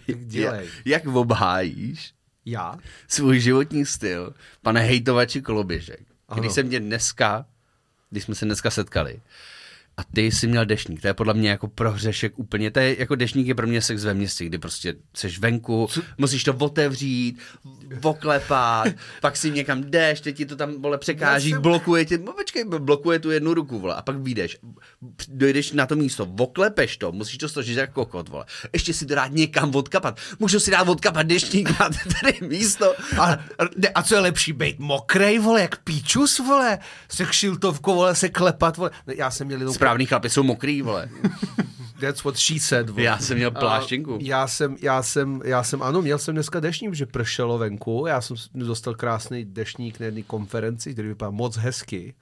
[0.06, 0.68] dělej.
[0.84, 2.78] Jak, jak obhájíš Já?
[3.08, 6.00] svůj životní styl, pane hejtovači koloběžek.
[6.28, 6.40] Ano.
[6.40, 7.46] Když jsem tě dneska,
[8.10, 9.20] když jsme se dneska setkali,
[9.96, 13.14] a ty jsi měl dešník, to je podle mě jako prohřešek úplně, to je jako
[13.14, 17.38] dešník je pro mě sex ve městě, kdy prostě seš venku, musíš to otevřít,
[18.02, 18.88] oklepat,
[19.20, 22.64] pak si někam jdeš, teď ti to tam vole překáží, jsem- blokuje tě, no počkej,
[22.64, 24.58] blokuje tu jednu ruku, vole, a pak vyjdeš,
[25.28, 29.14] dojdeš na to místo, oklepeš to, musíš to složit jako kokot, vole, ještě si to
[29.14, 33.38] dát někam odkapat, můžu si dát odkapat dešník, máte tady místo, A,
[33.94, 36.78] a co je lepší, být mokrej, vole, jak píčus, vole,
[37.08, 38.90] se kšiltovkou, vole, se klepat, vole.
[39.06, 39.74] Já jsem měl jenom...
[39.82, 41.08] správný chlapi jsou mokrý, vole.
[42.00, 43.02] That's what she said, vole.
[43.02, 44.14] Já jsem měl pláštěnku.
[44.14, 48.04] A Já jsem, já jsem, já jsem, ano, měl jsem dneska deštník, že pršelo venku,
[48.08, 52.14] já jsem dostal krásný deštník na jedné konferenci, který vypadá moc hezky.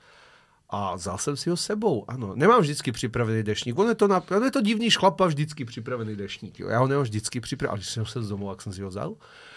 [0.70, 2.33] A vzal jsem si ho sebou, ano.
[2.34, 3.78] Nemám vždycky připravený deštník.
[3.78, 6.61] On je to, na, on je to divný šlapa, vždycky připravený deštník.
[6.61, 6.69] Jo.
[6.69, 8.88] Já ho nemám vždycky připravený, ale když jsem se z domu, jak jsem si ho
[8.88, 9.14] vzal.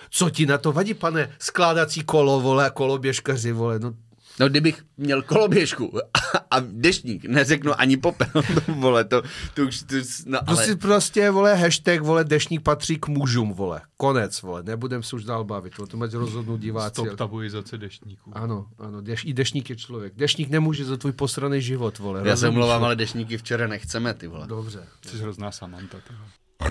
[0.10, 1.30] Co ti na to vadí, pane?
[1.40, 3.80] Skládací kolo, vole, koloběžkaři, vole.
[3.80, 3.94] No,
[4.40, 5.94] No kdybych měl koloběžku
[6.52, 9.22] a dešník, neřeknu ani popel, to, vole, to,
[9.54, 10.66] to už, to, no, ale...
[10.66, 13.82] si prostě, vole, hashtag, vole, deštník patří k mužům, vole.
[13.98, 14.64] Konec, vole.
[14.64, 15.80] Nebudem se už dál bavit.
[15.80, 17.02] O tom ať rozhodnou diváci.
[17.02, 18.32] Stop tabuizace deštníků.
[18.38, 20.14] Ano, ano, deš, i dešník je člověk.
[20.16, 22.22] Dešník nemůže za tvůj posraný život, vole.
[22.26, 22.88] já se omlouvám, vole?
[22.88, 24.48] ale dešníky včera nechceme, ty vole.
[24.48, 24.88] Dobře.
[25.08, 25.98] Jsi hrozná Samantha.
[26.08, 26.26] Tyhle.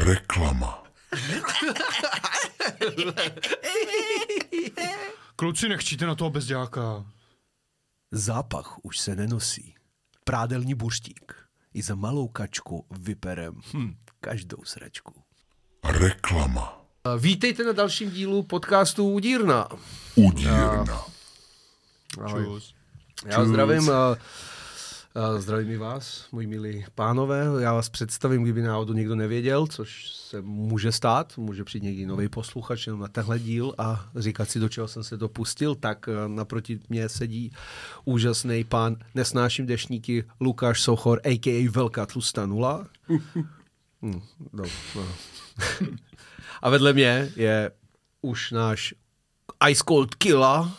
[0.05, 0.83] Reklama.
[5.37, 7.05] Kluci, nechčíte na toho bezďáka.
[8.15, 9.75] Zápach už se nenosí.
[10.25, 11.35] Prádelní burštík.
[11.75, 15.15] I za malou kačku vyperem hm, každou sračku.
[15.85, 16.85] Reklama.
[17.19, 19.69] Vítejte na dalším dílu podcastu Udírna.
[20.15, 21.05] Udírna.
[22.25, 22.45] Ahoj.
[22.45, 22.75] Čus.
[23.27, 24.17] Já zdravím, a, a
[25.39, 27.47] zdravím i vás, moji milí pánové.
[27.61, 31.39] Já vás představím, kdyby náhodou někdo nevěděl, což se může stát.
[31.39, 35.05] Může přijít někdy nový posluchač jenom na tenhle díl a říkat si, do čeho jsem
[35.05, 35.75] se dopustil.
[35.75, 37.53] Tak a, naproti mě sedí
[38.05, 41.71] úžasný pán Nesnáším dešníky Lukáš Sochor, a.k.a.
[41.71, 42.87] Velká tlustá nula.
[44.05, 44.21] Hm,
[44.53, 44.65] no,
[44.97, 45.07] no.
[46.63, 47.71] a vedle mě je
[48.23, 48.95] už náš
[49.69, 50.73] Ice Cold Killa,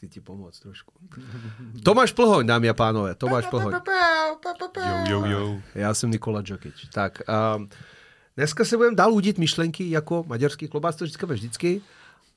[0.00, 0.92] chci ti pomoct trošku.
[1.84, 3.74] Tomáš Plhoň, dámy a pánové, Tomáš Plhoň.
[5.08, 5.60] Jo, jo, jo.
[5.74, 6.88] Já jsem Nikola Džokič.
[6.92, 7.22] Tak,
[7.56, 7.68] um,
[8.36, 11.82] dneska se budeme dál udit myšlenky jako maďarský klobás, to říkáme vždycky,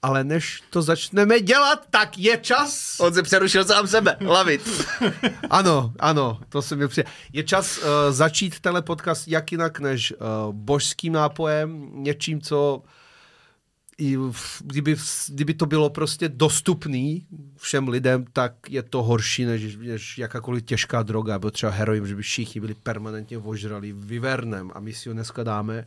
[0.01, 2.99] ale než to začneme dělat, tak je čas.
[2.99, 4.85] On se přerušil sám sebe, lavit.
[5.49, 7.09] Ano, ano, to se mi přijde.
[7.33, 10.17] Je čas uh, začít tenhle podcast jak jinak než uh,
[10.51, 12.83] božským nápojem, něčím, co
[13.97, 14.95] i v- kdyby,
[15.29, 17.25] kdyby to bylo prostě dostupný
[17.57, 22.15] všem lidem, tak je to horší než, než jakákoliv těžká droga, nebo třeba heroin, že
[22.15, 25.85] by všichni byli permanentně ožrali vyvernem a my si ho dneska dáme.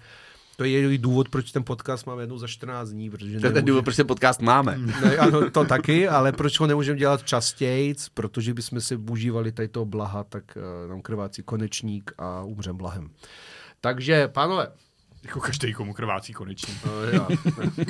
[0.56, 3.53] To je jediný důvod, proč ten podcast máme jednou za 14 dní, protože To je
[3.53, 4.78] ten důvod, proč ten podcast máme.
[4.78, 9.69] ne, ano, to taky, ale proč ho nemůžeme dělat častěji, protože bychom si užívali tady
[9.69, 10.44] toho blaha, tak
[10.84, 13.09] uh, nám krvácí konečník a umřem blahem.
[13.81, 14.69] Takže, pánové,
[15.26, 16.75] Jako každý komu krvácí konečně.
[16.84, 17.28] uh, já,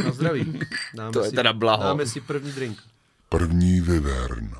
[0.04, 0.60] na zdraví.
[0.94, 1.82] Dáme To je si, teda blaho.
[1.82, 2.78] Dáme si první drink.
[3.28, 4.50] První vyvern.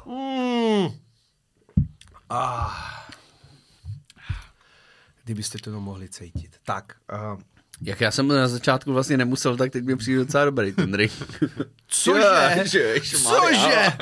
[5.25, 6.57] Kdybyste to mohli cítit.
[6.65, 6.97] Tak,
[7.33, 7.41] uh,
[7.83, 11.13] Jak já jsem na začátku vlastně nemusel, tak teď mi přijde docela dobrý ten drink.
[11.87, 12.65] Cože?
[13.11, 13.93] Cože?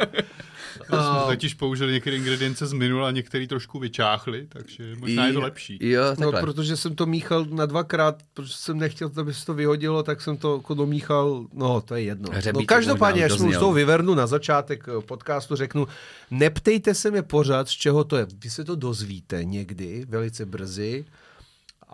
[0.91, 5.41] My jsme totiž použili některé ingredience z minula, některé trošku vyčáchli, takže možná je to
[5.41, 5.79] lepší.
[5.81, 10.03] Jo, No, protože jsem to míchal na dvakrát, protože jsem nechtěl, aby se to vyhodilo,
[10.03, 12.29] tak jsem to jako domíchal, no to je jedno.
[12.33, 13.61] No, Hřebíček každopádně, možná až už dozněl.
[13.61, 15.89] toho vyvernu na začátek eh, podcastu, řeknu,
[16.31, 18.27] neptejte se mě pořád, z čeho to je.
[18.45, 21.05] Vy se to dozvíte někdy, velice brzy,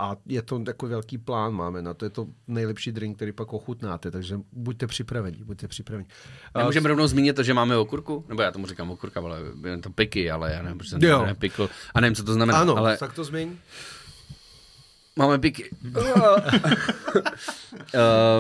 [0.00, 2.04] a je to takový velký plán máme na to.
[2.04, 6.08] Je to nejlepší drink, který pak ochutnáte, takže buďte připraveni, buďte připraveni.
[6.54, 8.24] A- Můžeme rovnou zmínit to, že máme okurku?
[8.28, 9.38] Nebo já tomu říkám okurka, ale
[9.68, 11.70] je to piky, ale já nevím, proč jsem to nepikl.
[11.94, 13.56] A nevím, co to znamená, Ano, ale tak to zmiň.
[15.16, 15.70] máme piky.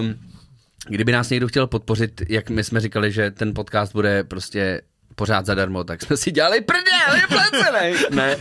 [0.00, 0.14] um,
[0.88, 4.82] kdyby nás někdo chtěl podpořit, jak my jsme říkali, že ten podcast bude prostě
[5.20, 7.94] pořád zadarmo, tak jsme si dělali prdel, je placený.
[8.10, 8.36] ne,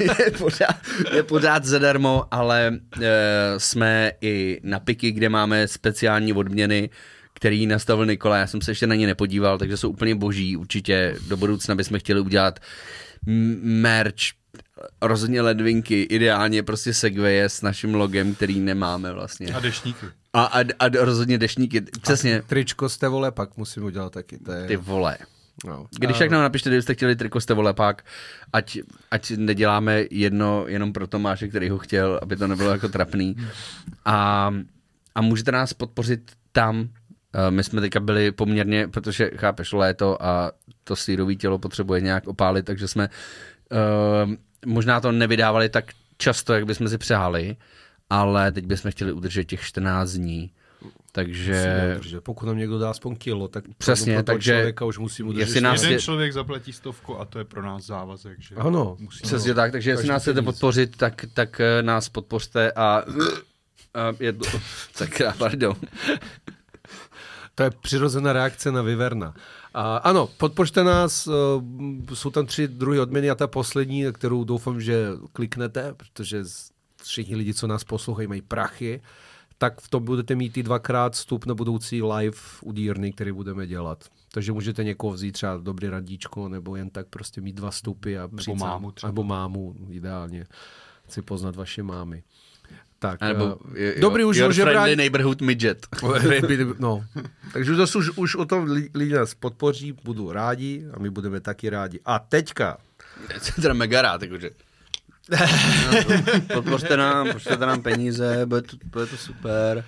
[0.24, 0.76] je pořád,
[1.14, 2.66] je pořád zadarmo, ale
[3.02, 3.10] e,
[3.58, 6.90] jsme i na piky, kde máme speciální odměny,
[7.34, 11.14] který nastavil Nikola, já jsem se ještě na ně nepodíval, takže jsou úplně boží, určitě
[11.28, 12.60] do budoucna bychom chtěli udělat
[13.26, 14.34] m- merch,
[15.02, 19.46] rozhodně ledvinky, ideálně prostě segwaye s naším logem, který nemáme vlastně.
[19.54, 20.06] A dešníky.
[20.32, 24.38] A, a, a rozhodně dešníky, přesně, Tričko z té vole, pak musím udělat taky.
[24.38, 25.18] To je, ty vole.
[25.66, 25.86] No.
[25.98, 28.04] Když tak nám napište, kdybyste chtěli triko z volepák,
[28.52, 28.78] ať,
[29.10, 33.36] ať neděláme jedno jenom pro Tomáše, který ho chtěl, aby to nebylo jako trapný.
[34.04, 34.50] A
[35.14, 36.88] a můžete nás podpořit tam.
[37.34, 40.52] Eh, My jsme teďka byli poměrně, protože chápeš, léto a
[40.84, 44.32] to sírový tělo potřebuje nějak opálit, takže jsme uh,
[44.66, 45.84] možná to nevydávali tak
[46.16, 47.56] často, jak bychom si přáli,
[48.10, 50.52] ale teď bychom chtěli udržet těch 14 dní.
[51.12, 55.42] Takže Protože pokud nám někdo dá aspoň kilo, tak Přesně, takže člověka už musím udržet.
[55.46, 58.96] jestli nás Jeden je- člověk zaplatí stovku a to je pro nás závazek, že Ano.
[59.00, 63.04] musíme Přesně tak, takže jestli nás chcete podpořit, tak, tak eh, nás podpořte a,
[63.94, 64.46] a je to,
[64.98, 65.76] tak já, pardon.
[67.54, 69.34] To je přirozená reakce na Viverna.
[69.74, 74.80] A, ano, podpořte nás, eh, jsou tam tři druhy odměny a ta poslední, kterou doufám,
[74.80, 76.44] že kliknete, protože
[77.02, 79.00] všichni lidi, co nás poslouchají, mají prachy,
[79.62, 84.04] tak v tom budete mít i dvakrát vstup na budoucí live udírny, který budeme dělat.
[84.32, 88.28] Takže můžete někoho vzít třeba dobrý radíčko, nebo jen tak prostě mít dva vstupy a
[88.28, 89.08] přijít za- mámu třeba.
[89.08, 90.46] Nebo mámu, ideálně.
[91.08, 92.22] Chci poznat vaše mámy.
[92.98, 95.86] Tak, A Nebo, jo, dobrý už your může friendly neighborhood midget.
[96.78, 97.04] No.
[97.52, 101.40] Takže zase už, už o tom li- lidi nás podpoří, budou rádi a my budeme
[101.40, 102.00] taky rádi.
[102.04, 102.78] A teďka,
[103.38, 104.50] Jsem teda mega rád, jakože.
[106.54, 109.84] Podpořte nám, pošlete nám peníze, bude to, bude to super.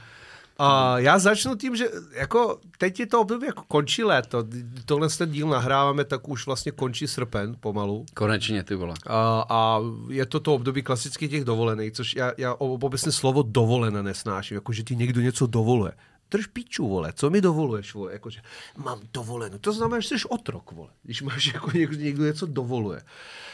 [0.58, 1.84] a já začnu tím, že
[2.14, 4.44] jako teď je to období, jako končí léto,
[4.84, 8.06] tohle ten díl nahráváme, tak už vlastně končí srpen pomalu.
[8.14, 8.94] Konečně, ty vole.
[9.06, 13.42] A, a je to to období klasicky těch dovolených, což já, já ob- obecně slovo
[13.42, 15.92] dovolené nesnáším, jako že ti někdo něco dovoluje.
[16.30, 18.40] Drž píču, vole, co mi dovoluješ, vole, jakože
[18.76, 19.58] mám dovolenou.
[19.58, 23.02] To znamená, že jsi otrok, vole, když máš jako někdo, někdo něco dovoluje.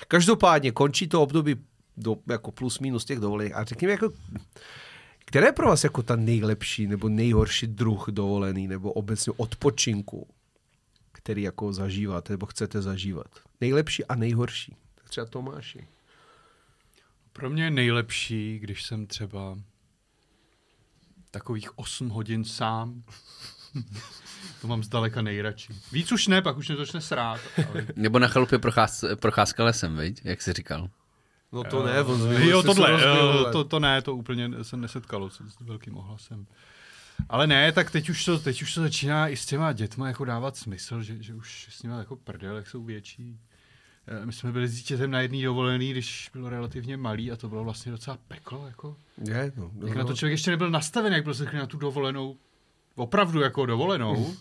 [0.08, 1.56] Každopádně končí to období
[1.98, 4.12] do, jako plus minus těch dovolených a řekněme jako,
[5.24, 10.28] které je pro vás jako ta nejlepší nebo nejhorší druh dovolený nebo obecně odpočinku,
[11.12, 13.26] který jako zažíváte nebo chcete zažívat?
[13.60, 14.76] Nejlepší a nejhorší.
[15.08, 15.88] Třeba Tomáši.
[17.32, 19.58] Pro mě je nejlepší, když jsem třeba
[21.30, 23.02] takových 8 hodin sám.
[24.60, 25.72] to mám zdaleka nejradši.
[25.92, 27.40] Víc už ne, pak už mě to začne srát.
[27.68, 27.86] Ale...
[27.96, 30.20] Nebo na chalupě procház, procházka lesem, viď?
[30.24, 30.90] jak jsi říkal.
[31.52, 34.50] No to ne, on jo, jste se tohle, rozbil, jo, to, to ne, to úplně
[34.62, 36.46] se nesetkalo s, s velkým ohlasem.
[37.28, 40.24] Ale ne, tak teď už, to, teď už to začíná i s těma dětma jako
[40.24, 43.38] dávat smysl, že, že už s nimi jako prdel, jak jsou větší.
[44.06, 47.48] Eh, My jsme byli s dítětem na jedný dovolený, když bylo relativně malý a to
[47.48, 48.66] bylo vlastně docela peklo.
[48.66, 48.96] Jako.
[49.24, 50.08] Je, no, no, Jak na no.
[50.08, 52.36] to člověk ještě nebyl nastaven, jak byl zvyklý na tu dovolenou,
[52.96, 54.34] opravdu jako dovolenou,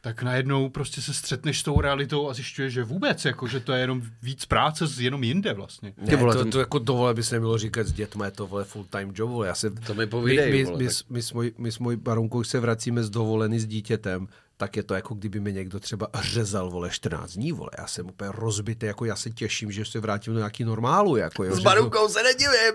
[0.00, 3.72] tak najednou prostě se střetneš s tou realitou a zjišťuješ, že vůbec, jako, že to
[3.72, 5.92] je jenom víc práce z jenom jinde vlastně.
[5.96, 8.46] Ne, vole, to, to- to, jako dovole by se nemělo říkat s dětma, je to
[8.46, 9.46] vole full time job, vole.
[9.46, 10.94] Já se, To mi povídej, my, my, vole, my, tak.
[10.94, 14.28] s- my, s mojí, my s mojí baronkou, když se vracíme z dovolený s dítětem,
[14.60, 17.70] tak je to jako kdyby mi někdo třeba řezal, vole, 14 dní, vole.
[17.78, 21.44] Já jsem úplně rozbitý, jako já se těším, že se vrátím do nějaký normálu, jako
[21.44, 21.56] jo.
[21.56, 22.74] S barukou se nedivím.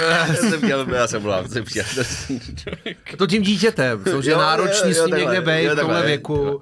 [0.10, 1.84] Já jsem chtěl, já jsem byl, jsem chtěl.
[3.10, 5.64] to, to tím dítětem, to, že je Jo, náročný jo, s jo, ním takhle, někde
[5.64, 6.34] jo, v tomhle věku.
[6.34, 6.60] jo.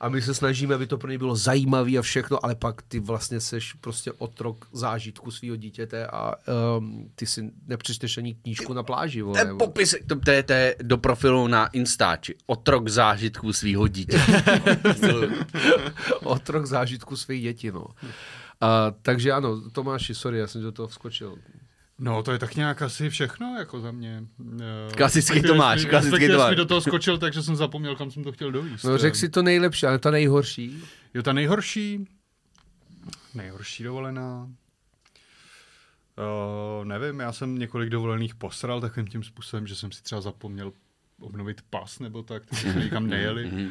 [0.00, 3.00] A my se snažíme, aby to pro ně bylo zajímavé a všechno, ale pak ty
[3.00, 6.34] vlastně seš prostě otrok zážitku svého dítěte a
[6.78, 9.22] um, ty si nepřečteš ani knížku na pláži.
[9.22, 9.40] Vole.
[9.40, 12.34] To je popis, to, to, je, to je do profilu na Instači.
[12.46, 14.20] Otrok zážitků svého dítě.
[16.24, 17.86] otrok zážitku svých dětí, no.
[18.60, 21.36] A, takže ano, Tomáši, sorry, já jsem do toho vskočil.
[22.02, 24.24] No, to je tak nějak asi všechno, jako za mě.
[24.60, 26.50] Eh, Klasický Tomáš, jsi- klasický Tomáš.
[26.50, 28.84] mi do toho skočil, takže jsem zapomněl, kam jsem to chtěl dovíst.
[28.84, 30.82] No řekl si to nejlepší, ale ta nejhorší.
[31.14, 32.06] Jo, ta nejhorší,
[33.34, 34.48] nejhorší dovolená.
[36.18, 40.72] Uh, nevím, já jsem několik dovolených posral takovým tím způsobem, že jsem si třeba zapomněl
[41.20, 43.50] obnovit pas nebo tak, takže jsme nikam nejeli.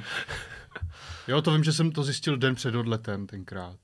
[1.27, 3.77] Jo, to vím, že jsem to zjistil den před odletem tenkrát,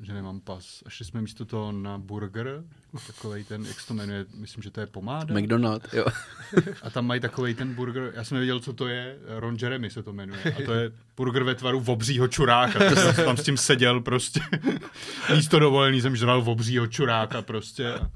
[0.00, 0.82] že nemám pas.
[0.86, 2.64] A šli jsme místo toho na burger,
[3.06, 5.34] takovej ten, jak se to jmenuje, myslím, že to je pomáda.
[5.34, 6.06] McDonald, jo.
[6.82, 10.02] A tam mají takový ten burger, já jsem nevěděl, co to je, Ron Jeremy se
[10.02, 10.42] to jmenuje.
[10.42, 12.78] A to je burger ve tvaru obřího čuráka.
[12.90, 14.40] To jsem tam s tím seděl prostě.
[15.34, 17.92] Místo dovolený jsem žral obřího čuráka prostě.
[17.92, 18.10] A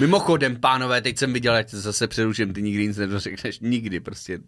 [0.00, 4.38] Mimochodem, pánové, teď jsem viděl, ať zase přeruším, ty nikdy nic nedořekneš, nikdy prostě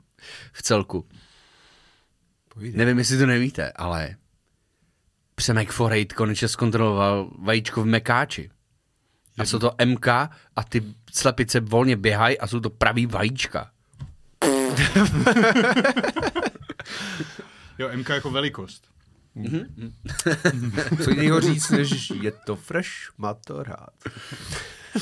[0.53, 1.07] v celku.
[2.55, 2.79] Povídej.
[2.79, 4.17] Nevím, jestli to nevíte, ale
[5.35, 8.51] Přemek Forejt konečně zkontroloval vajíčko v Mekáči.
[9.39, 10.07] A jsou to MK
[10.57, 13.71] a ty slepice volně běhají a jsou to pravý vajíčka.
[17.79, 18.89] jo, MK jako velikost.
[21.05, 23.95] Co jiného říct, než je to fresh, má to rád.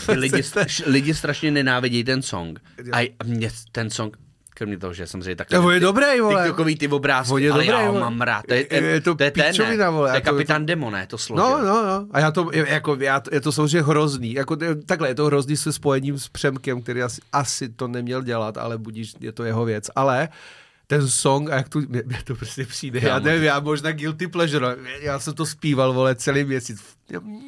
[0.09, 0.43] Lidi,
[0.87, 2.61] lidi strašně nenávidí ten song.
[2.93, 4.17] A mě ten song,
[4.55, 5.59] Kromě toho, že samozřejmě takhle.
[5.61, 6.43] To je dobrý, vole.
[6.43, 8.45] TikTokový ty obrázky, On je ale dobrý, já ho mám rád.
[8.49, 9.89] To je, Je- je to to je ten, ne?
[9.91, 11.07] vole, To je já to- kapitán Demo, ne?
[11.07, 11.47] To složil.
[11.59, 12.07] No, no, no.
[12.11, 14.33] A já to, jako, já to, je to samozřejmě hrozný.
[14.33, 18.23] Jako, to takhle, je to hrozný se spojením s Přemkem, který asi, asi to neměl
[18.23, 19.91] dělat, ale budíš, je to jeho věc.
[19.97, 20.29] Ale
[20.87, 23.93] ten song, a jak tu, mě, mě to prostě přijde, já, Já nevím, já možná
[23.93, 26.83] guilty pleasure, já jsem to zpíval, vole, celý měsíc.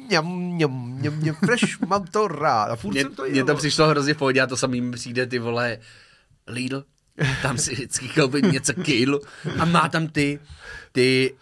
[0.07, 2.63] Mňam, mňam, mňam, mňam, fresh, mám to rád.
[2.63, 4.81] A furt Mně, jsem to mně jel, to přišlo hrozně v pohodě a to samý
[4.81, 5.77] mi přijde ty vole
[6.47, 6.83] Lidl,
[7.41, 9.19] tam si vždycky koupit něco kill
[9.59, 10.39] a má tam ty,
[10.91, 11.33] ty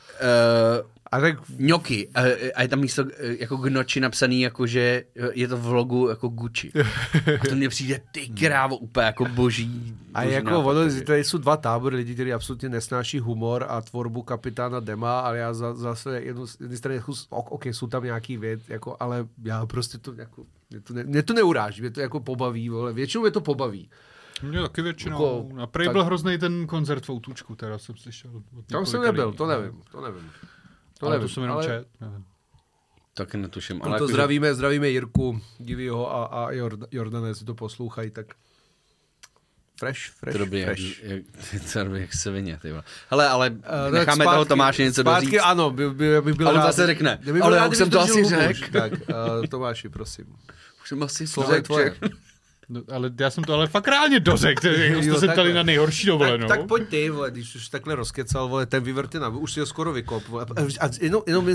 [0.82, 2.22] uh, A tak ňoky a,
[2.56, 5.04] a je tam místo eh, jako gnoči napsaný, jako že
[5.34, 6.72] je to v logu jako Gucci.
[7.42, 9.94] A to mně přijde ty krávo úplně jako boží.
[10.14, 14.22] A boží jako ono, tady jsou dva tábory lidí, kteří absolutně nesnáší humor a tvorbu
[14.22, 18.04] kapitána Dema, ale já za, zase jednu, z jedné strany, jako, ok, ok, jsou tam
[18.04, 21.92] nějaký věc, jako, ale já prostě to, jako, mě to, ne, mě to neuráží, mě
[21.92, 23.90] to jako pobaví, vole, většinou mě to pobaví.
[24.44, 25.16] Mě taky většinou.
[25.50, 28.32] Jako, a prej tak- byl hrozný ten koncert v Outučku, teda jsem slyšel.
[28.72, 29.38] Tam jsem nebyl, lidí.
[29.38, 30.32] to nevím, to nevím.
[31.00, 31.88] To ale nevím, to jsem jenom ale čet.
[32.02, 32.26] nevím.
[33.14, 33.80] Taky netuším.
[33.80, 38.26] to Ale jako, zdravíme, zdravíme Jirku, Divího a, a Jordan, Jordana, jestli to poslouchají, tak
[39.80, 41.04] fresh, fresh, To dobrý, jak, fresh.
[41.04, 41.24] jak,
[41.74, 42.84] to dobrý, jak se vině, ty vole.
[43.10, 45.44] Hele, ale tak necháme toho Tomáše něco zpátky, doříct.
[45.46, 47.70] ano, by, by, by byl A on rád, zase řekne, by byl ale rád, já
[47.70, 48.60] už jsem to asi řekl.
[48.72, 50.26] Tak, uh, Tomáši, prosím.
[50.82, 51.96] Už jsem asi Slovo řekl, tvoje.
[52.02, 52.10] že-
[52.74, 55.64] No, ale já jsem to ale fakt reálně dořekl, jak Jo, jste se ptali na
[55.64, 56.48] nejhorší dovolenou.
[56.48, 59.66] Tak, tak pojď ty, vole, když už takhle rozkecal, vole, ten vyvrtina, už si ho
[59.66, 60.46] skoro vykop, vole.
[60.80, 61.48] A, a jenom, jenom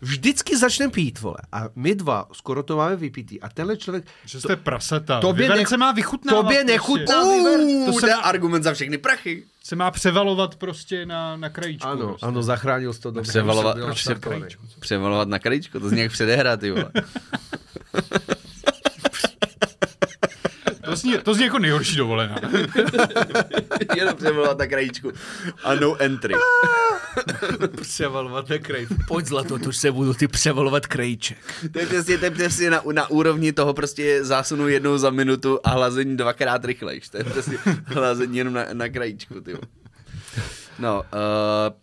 [0.00, 3.40] vždycky začne pít, vole, a my dva skoro to máme vypítý.
[3.40, 5.20] A tenhle člověk, Že jste prasata.
[5.20, 6.42] Tobě nech- se má vychutnávat.
[6.42, 6.72] tobě prostě.
[6.72, 7.60] nechutná vyver.
[7.86, 9.44] To to se je argument za všechny prachy.
[9.64, 11.88] Se má převalovat prostě na, na krajíčku.
[11.88, 12.26] ano, prostě.
[12.26, 13.30] ano, zachránil jsi to dobře.
[13.30, 14.54] Převalovat, jsem byl pře, nastartovaný.
[14.80, 16.90] převalovat na krajíčko, to zní jak předehra, ty vole.
[21.02, 22.36] To zní, to zní jako nejhorší dovolená.
[23.96, 25.12] Jenom převalovat na krajíčku.
[25.64, 26.34] A no entry.
[27.80, 28.86] Převalovat na kraj.
[29.08, 31.38] Pojď zlato, to už se budu ty převalovat krejček.
[31.72, 35.58] To je přesně, to je přesně na, na úrovni toho prostě zásunu jednou za minutu
[35.64, 37.08] a hlazení dvakrát rychlejš.
[37.08, 39.56] To je přesně hlazení jenom na, na krajíčku, ty.
[40.78, 41.74] No, uh,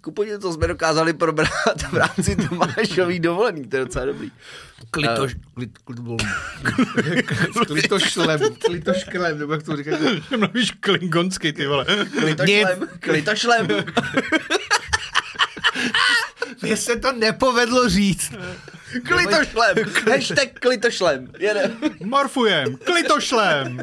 [0.00, 4.30] ku podivu, to jsme dokázali probrat v rámci Tomášový dovolený, to je docela dobrý.
[4.90, 5.98] Klitoš, klit, klit,
[7.66, 10.24] klitošlem, klitošklem, nebo jak to říkají.
[10.36, 11.86] Mluvíš klingonsky, ty vole.
[12.20, 13.68] Klitošlem, klitošlem.
[16.62, 18.32] Mně se to nepovedlo říct.
[19.08, 19.76] Klitošlem,
[20.10, 21.28] hashtag klitošlem.
[21.38, 21.70] Jede.
[22.04, 23.78] Morfujem, klitošlem.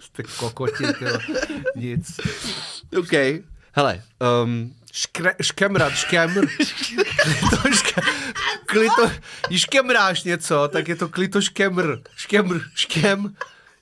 [0.00, 1.18] Jste kokoti, tyjo.
[1.76, 2.20] Nic.
[2.98, 3.12] OK.
[3.72, 4.02] Hele,
[4.44, 6.46] um, Škre, škemrat, škemr.
[7.22, 8.00] Klito, ške,
[8.66, 9.10] klito,
[9.48, 11.98] když škemráš něco, tak je to klito škemr.
[12.16, 13.34] Škemr, škem.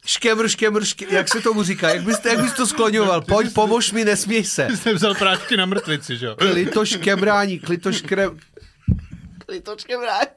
[0.06, 1.88] Škemr, škemr, škemr, jak se tomu říká?
[1.88, 3.20] Jak bys, jak bys to skloňoval?
[3.20, 4.68] Pojď, pomož mi, nesměj se.
[4.76, 6.36] Jsi vzal prášky na mrtvici, že jo?
[6.36, 8.38] Klito škemrání, klito škrem...
[9.46, 10.28] klitoškem vrát.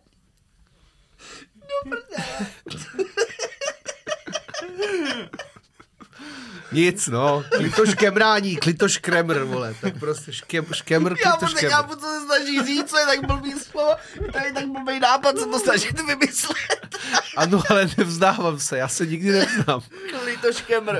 [6.75, 7.44] Nic, no.
[7.50, 9.75] Klito škemrání, klito škremr, vole.
[9.82, 11.63] Tak prostě škem, škemr, Já klito vůbec škemr.
[11.63, 13.91] nechápu, co se snaží říct, co je tak blbý slovo.
[14.32, 16.98] To je tak blbý nápad, co to snažíte vymyslet.
[17.38, 19.82] Ano, ale nevzdávám se, já se nikdy nevzdám.
[20.24, 20.96] Klitoškemr.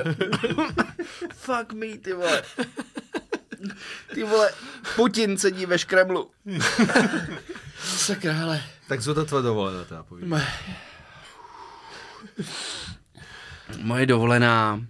[1.34, 2.42] Fuck me, ty vole.
[4.14, 4.50] Ty vole,
[4.96, 6.30] Putin sedí ve škremlu.
[7.84, 8.62] Sakra, hele.
[8.88, 10.42] Tak co to tvoje dovolená, teda povídám.
[13.82, 14.80] Moje dovolená...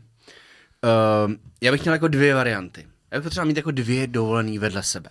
[0.87, 2.87] Uh, já bych měl jako dvě varianty.
[3.11, 5.11] Já bych potřeboval mít jako dvě dovolený vedle sebe.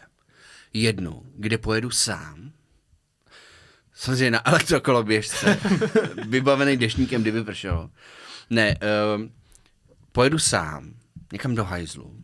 [0.73, 2.51] Jednu, kde pojedu sám,
[3.93, 5.59] samozřejmě na elektrokoloběžce,
[6.27, 7.89] vybavený dešníkem, kdyby pršelo.
[8.49, 8.75] Ne,
[9.15, 9.25] uh,
[10.11, 10.93] pojedu sám,
[11.33, 12.15] někam do hajzlu.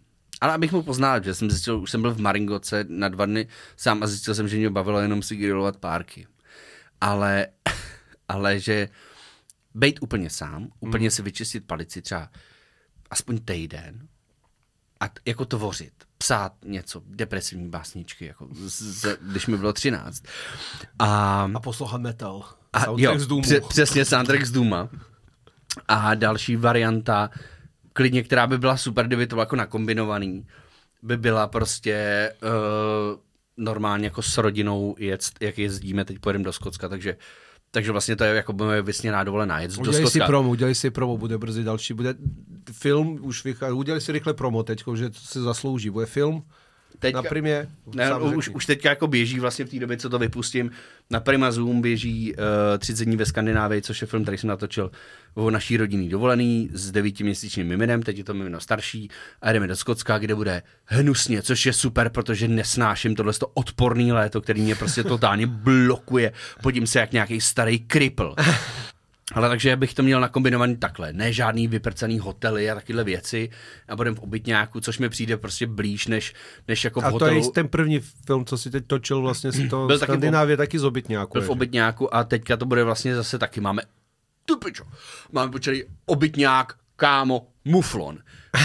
[0.41, 3.47] Ale abych mu poznal, že jsem zjistil, už jsem byl v Maringoce na dva dny
[3.77, 6.27] sám a zjistil jsem, že mě bavilo jenom si grilovat párky.
[7.01, 7.47] Ale,
[8.27, 8.89] ale že
[9.75, 12.29] být úplně sám, úplně si vyčistit palici třeba
[13.11, 14.07] aspoň týden
[14.99, 20.23] a t- jako tvořit, psát něco, depresivní básničky, jako z, z, když mi bylo 13.
[20.99, 22.43] A, A poslouchat metal.
[22.73, 23.41] a Soundtrack z Doomu.
[23.41, 24.89] pře- přesně soundtrack z Duma.
[25.87, 27.29] A další varianta,
[27.93, 30.47] klidně, která by byla super, kdyby to bylo jako nakombinovaný,
[31.03, 33.19] by byla prostě uh,
[33.57, 37.17] normálně jako s rodinou jet, jak jezdíme, teď pojedeme do Skotska, takže
[37.71, 40.89] takže vlastně to je jako moje vysněná dovolená, jet do Udělej si promo, udělej si
[40.89, 42.15] promo, bude brzy další, bude
[42.71, 46.43] film, už vychází, udělej si rychle promo teď, že to se zaslouží, bude film
[47.01, 47.67] teďka, na primě.
[47.95, 50.71] ne, už, už teďka jako běží vlastně v té době, co to vypustím.
[51.09, 52.39] Na Prima Zoom běží uh,
[52.77, 54.91] 30 dní ve Skandinávii, což je film, který jsem natočil
[55.33, 59.09] o naší rodinný dovolený s devítiměsíčním miminem, teď je to mimino starší
[59.41, 64.41] a jdeme do Skotska, kde bude hnusně, což je super, protože nesnáším tohle odporný léto,
[64.41, 66.33] který mě prostě totálně blokuje.
[66.63, 68.35] Podím se jak nějaký starý kripl.
[69.33, 71.13] Ale takže bych to měl nakombinovaný takhle.
[71.13, 73.49] Ne žádný vyprcaný hotely a takovéhle věci.
[73.87, 76.33] A budeme v obytňáku, což mi přijde prostě blíž, než,
[76.67, 77.35] než jako v A to hotelu.
[77.35, 80.57] je ten první film, co si teď točil, vlastně si to Byl v taky Skandinávě
[80.57, 81.33] taky z obytňáku.
[81.33, 83.61] Byl v obytňáku a teďka to bude vlastně zase taky.
[83.61, 83.81] Máme
[84.51, 84.83] tu pičo.
[85.31, 88.19] Máme počeli obytňák, kámo, muflon.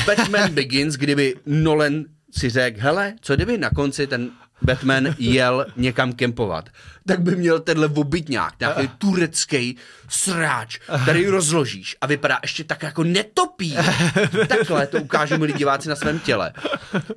[0.06, 4.30] Batman Begins, kdyby Nolan si řekl, hele, co kdyby na konci ten
[4.62, 6.68] Batman jel někam kempovat,
[7.06, 9.76] tak by měl tenhle obytňák, nějaký turecký
[10.08, 13.76] sráč, který rozložíš a vypadá ještě tak jako netopí.
[14.48, 16.52] Takhle to ukážu milí diváci na svém těle.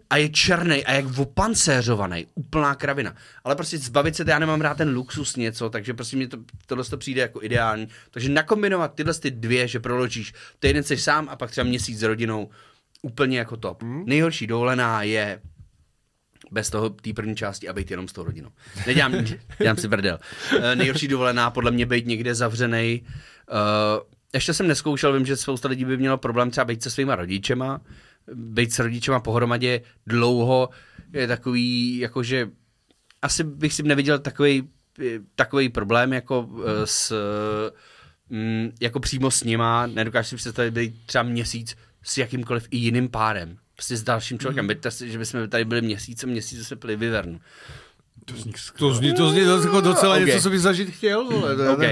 [0.09, 3.15] A je černý a jak opancéřovaný, úplná kravina.
[3.43, 6.83] Ale prostě zbavit se, já nemám rád ten luxus něco, takže prostě mě to, tohle
[6.83, 7.87] to přijde jako ideální.
[8.11, 12.03] Takže nakombinovat tyhle ty dvě, že proložíš, týden jsi sám a pak třeba měsíc s
[12.03, 12.49] rodinou,
[13.01, 13.81] úplně jako top.
[13.81, 14.03] Hmm.
[14.05, 15.41] Nejhorší dovolená je
[16.51, 18.49] bez toho té první části a být jenom s tou rodinou.
[18.87, 19.13] Nedělám,
[19.61, 20.19] dělám si brdel.
[20.57, 23.01] Uh, nejhorší dovolená podle mě být někde zavřený.
[23.51, 23.57] Uh,
[24.33, 27.81] ještě jsem neskoušel, vím, že spousta lidí by mělo problém třeba být se svýma rodičema,
[28.33, 30.69] být s rodičema pohromadě dlouho
[31.13, 32.49] je takový, jakože
[33.21, 34.69] asi bych si neviděl takový,
[35.35, 37.13] takový problém jako eh, s
[38.29, 43.09] mm, jako přímo s nima, nedokážu si představit být třeba měsíc s jakýmkoliv i jiným
[43.09, 43.57] párem.
[43.79, 44.65] Prostě s dalším člověkem.
[44.65, 44.91] Mm.
[44.91, 47.41] si, že bychom tady byli měsíc a měsíc jsme pili vyvernu.
[48.25, 50.21] To zní To zní, to zní jako docela Ok.
[50.21, 50.25] okay.
[50.25, 51.55] něco, co bys zažít chtěl, vole.
[51.55, 51.77] to je- OK.
[51.79, 51.87] Uh,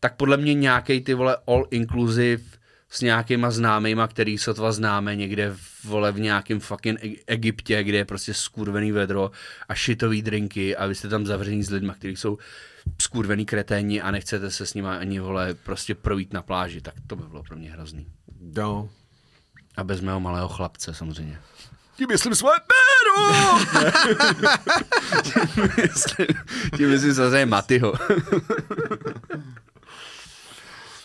[0.00, 2.42] tak podle mě nějaký ty vole all inclusive
[2.90, 7.96] s nějakýma známýma, který sotva známe někde v, vole v nějakém fucking E- Egyptě, kde
[7.98, 9.30] je prostě skurvený vedro
[9.68, 12.38] a šitový drinky a vy jste tam zavření s lidmi, kteří jsou
[13.02, 17.16] skurvený kreténi a nechcete se s nimi ani vole prostě projít na pláži, tak to
[17.16, 18.06] by bylo pro mě hrozný.
[18.56, 18.88] No.
[19.80, 21.38] A bez mého malého chlapce samozřejmě.
[21.96, 23.58] Tím myslím svoje péru!
[26.76, 27.92] Tím myslím samozřejmě Matyho.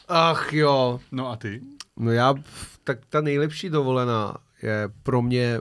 [0.08, 1.00] Ach jo.
[1.12, 1.62] No a ty?
[1.98, 2.34] No já,
[2.84, 5.60] tak ta nejlepší dovolená je pro mě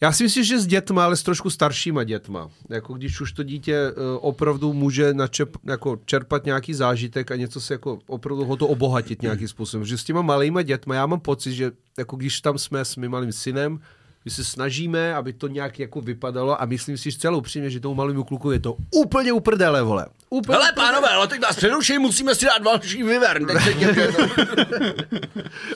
[0.00, 2.50] já si myslím, že s dětma, ale s trošku staršíma dětma.
[2.70, 7.60] Jako když už to dítě uh, opravdu může načep, jako čerpat nějaký zážitek a něco
[7.60, 9.86] se jako opravdu ho to obohatit nějakým způsobem.
[9.86, 13.10] Že s těma malýma dětma, já mám pocit, že jako když tam jsme s mým
[13.10, 13.80] malým synem,
[14.26, 17.80] my se snažíme, aby to nějak jako vypadalo a myslím si, že celou upřímně, že
[17.80, 20.06] tomu malému kluku je to úplně uprdele, vole.
[20.30, 23.46] Úplně Hele, pánové, ale teď vás přeruším, musíme si dát další vyvern.
[23.46, 23.94] Teď se děje.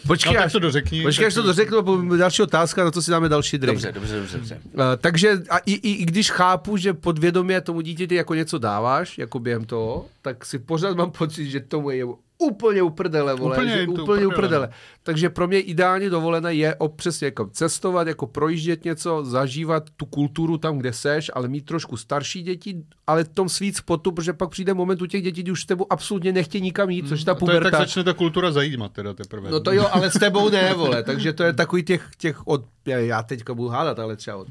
[0.07, 1.03] Počkej, No, až, to dořekni.
[1.03, 3.75] počkej, až to dořeknu, další otázka, na to si dáme další drink.
[3.83, 4.37] Dobře, dobře, dobře.
[4.39, 4.61] dobře.
[4.75, 9.19] Uh, takže a i, i, i když chápu, že podvědomě tomu dítěti jako něco dáváš,
[9.19, 12.05] jako během toho, tak si pořád mám pocit, že tomu je
[12.41, 14.27] úplně uprdele, vole, Úplně že úplně uprdele.
[14.27, 14.69] uprdele.
[15.03, 20.59] Takže pro mě ideální dovolené je přesně jako cestovat, jako projíždět něco, zažívat tu kulturu
[20.59, 24.51] tam, kde seš, ale mít trošku starší děti, ale v tom sweet spotu, protože pak
[24.51, 27.27] přijde moment u těch dětí, kdy už s tebou absolutně nechtějí nikam jít, což je
[27.27, 27.79] ta A to je, tak puberta.
[27.79, 29.51] začne ta kultura zajímat teda teprve.
[29.51, 31.03] No to jo, ale s tebou ne, vole.
[31.03, 34.49] Takže to je takový těch, těch od, já- já teďka budu hádat, ale třeba od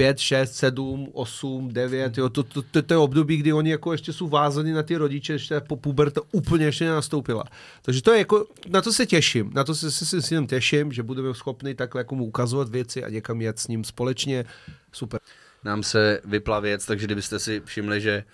[0.00, 3.92] 5, 6, 7, 8, 9, jo, to, to, to, to je období, kdy oni jako
[3.92, 7.44] ještě jsou vázaní na ty rodiče, ještě po puberta úplně ještě nenastoupila.
[7.82, 10.46] Takže to je jako, na to se těším, na to se, se, se s ním
[10.46, 14.44] těším, že budeme schopni takhle jako mu ukazovat věci a někam jet s ním společně.
[14.92, 15.20] Super.
[15.64, 18.24] Nám se vypla věc, takže kdybyste si všimli, že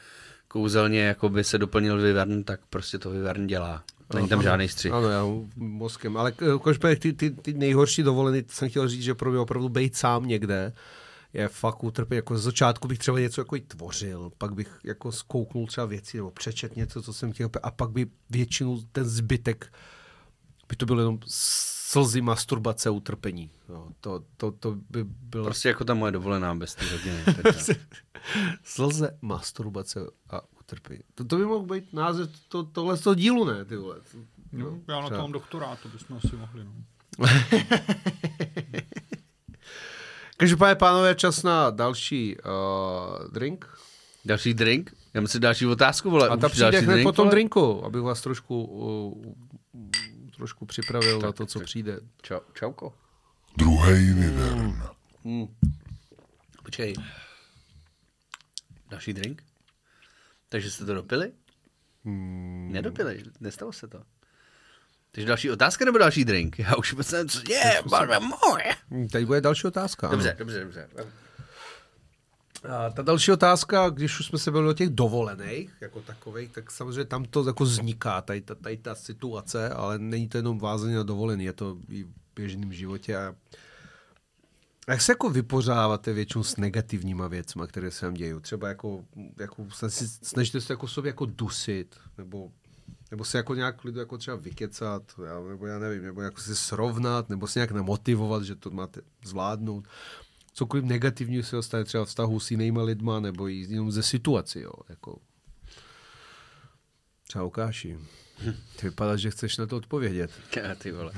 [0.49, 3.83] kouzelně jako by se doplnil vyvern, tak prostě to vyvern dělá.
[4.15, 4.93] Není tam žádný střih.
[4.93, 5.25] Ano, já
[5.57, 9.41] mozkem, ale k- každopádně ty, ty, ty nejhorší dovolený, jsem chtěl říct, že pro mě
[9.41, 10.73] opravdu být sám někde,
[11.33, 12.17] je fakt utrpět.
[12.17, 16.17] Jako z začátku bych třeba něco jako i tvořil, pak bych jako zkouknul třeba věci
[16.17, 19.73] nebo přečet něco, co jsem chtěl, a pak by většinu ten zbytek
[20.69, 23.51] by to bylo jenom slzy, masturbace, utrpení.
[23.69, 27.25] Jo, to, to, to by bylo Prostě jako ta moje dovolená bez té rodiny.
[28.65, 31.01] Slze, masturbace a utrpení.
[31.15, 33.65] To, to by mohl být název to, tohle z toho dílu, ne?
[33.65, 33.97] Ty vole.
[34.53, 35.17] No, já na třeba.
[35.17, 36.65] to mám doktorát, to bychom asi mohli.
[36.65, 36.73] No.
[40.37, 43.79] Každopádně, pánové, čas na další uh, drink.
[44.25, 44.95] Další drink?
[45.15, 46.29] Já myslím další otázku, vole.
[46.29, 47.31] A ta přijde další hned po tom vole?
[47.31, 49.35] drinku, abych vás trošku, uh,
[50.37, 52.01] trošku připravil na to, co přijde.
[52.23, 52.95] Čau, čauko.
[53.57, 54.83] Druhý vyvern.
[56.63, 56.95] Počkej.
[58.91, 59.43] Další drink?
[60.49, 61.33] Takže jste to dopili?
[62.05, 62.69] Hmm.
[62.73, 64.03] Nedopili, nestalo se to.
[65.17, 66.59] Takže další otázka nebo další drink?
[66.59, 69.09] Já už myslím, co je, barva moje.
[69.13, 70.07] Teď bude další otázka.
[70.09, 70.17] ano.
[70.17, 70.89] Dobře, dobře, dobře.
[72.69, 76.71] A ta další otázka, když už jsme se byli o těch dovolených jako takových, tak
[76.71, 80.95] samozřejmě tam to jako vzniká, tady ta, tady ta situace, ale není to jenom vázané
[80.95, 83.17] na dovolený, je to i v běžném životě.
[83.17, 83.35] A
[84.89, 88.41] jak se jako vypořádáváte většinou s negativníma věcma, které se vám dějí?
[88.41, 89.05] Třeba jako,
[89.39, 92.51] jako snaží- snažíte se jako sobě jako dusit, nebo,
[93.11, 95.03] nebo se jako nějak lidu jako třeba vykecat,
[95.49, 99.89] nebo já nevím, nebo jako si srovnat, nebo se nějak namotivovat, že to máte zvládnout
[100.57, 105.19] cokoliv negativního se stane třeba vztahu s jinýma lidma, nebo jenom ze situací, jo, jako.
[107.29, 107.99] Třeba Lukáši.
[108.77, 110.31] Ty vypadá, že chceš na to odpovědět.
[110.57, 111.13] Já, ty vole.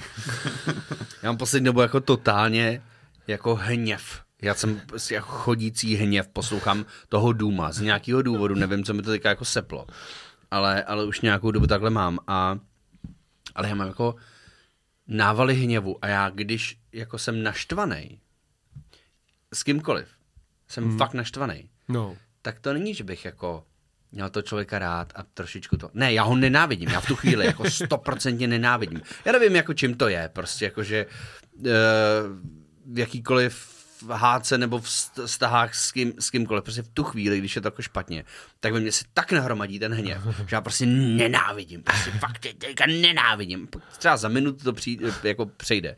[1.22, 2.82] Já mám poslední dobu jako totálně
[3.26, 4.22] jako hněv.
[4.42, 9.10] Já jsem jako chodící hněv, poslouchám toho Duma z nějakého důvodu, nevím, co mi to
[9.10, 9.86] teďka jako seplo.
[10.50, 12.58] Ale, ale už nějakou dobu takhle mám a
[13.54, 14.14] ale já mám jako
[15.06, 18.20] návaly hněvu a já když jako jsem naštvaný
[19.54, 20.08] s kýmkoliv,
[20.68, 20.98] jsem hmm.
[20.98, 22.16] fakt naštvaný, No.
[22.42, 23.64] tak to není, že bych jako
[24.12, 25.90] měl to člověka rád a trošičku to...
[25.94, 29.00] Ne, já ho nenávidím, já v tu chvíli jako stoprocentně nenávidím.
[29.24, 31.06] Já nevím, jako čím to je, prostě jako, že
[31.56, 31.66] uh,
[34.02, 37.56] v hádce nebo v st- vztahách s, kým, s kýmkoliv, prostě v tu chvíli, když
[37.56, 38.24] je to jako špatně,
[38.60, 42.86] tak ve mně se tak nahromadí ten hněv, že já prostě nenávidím, prostě fakt teďka
[42.86, 43.68] nenávidím.
[43.98, 45.96] Třeba za minutu to přijde, jako přejde.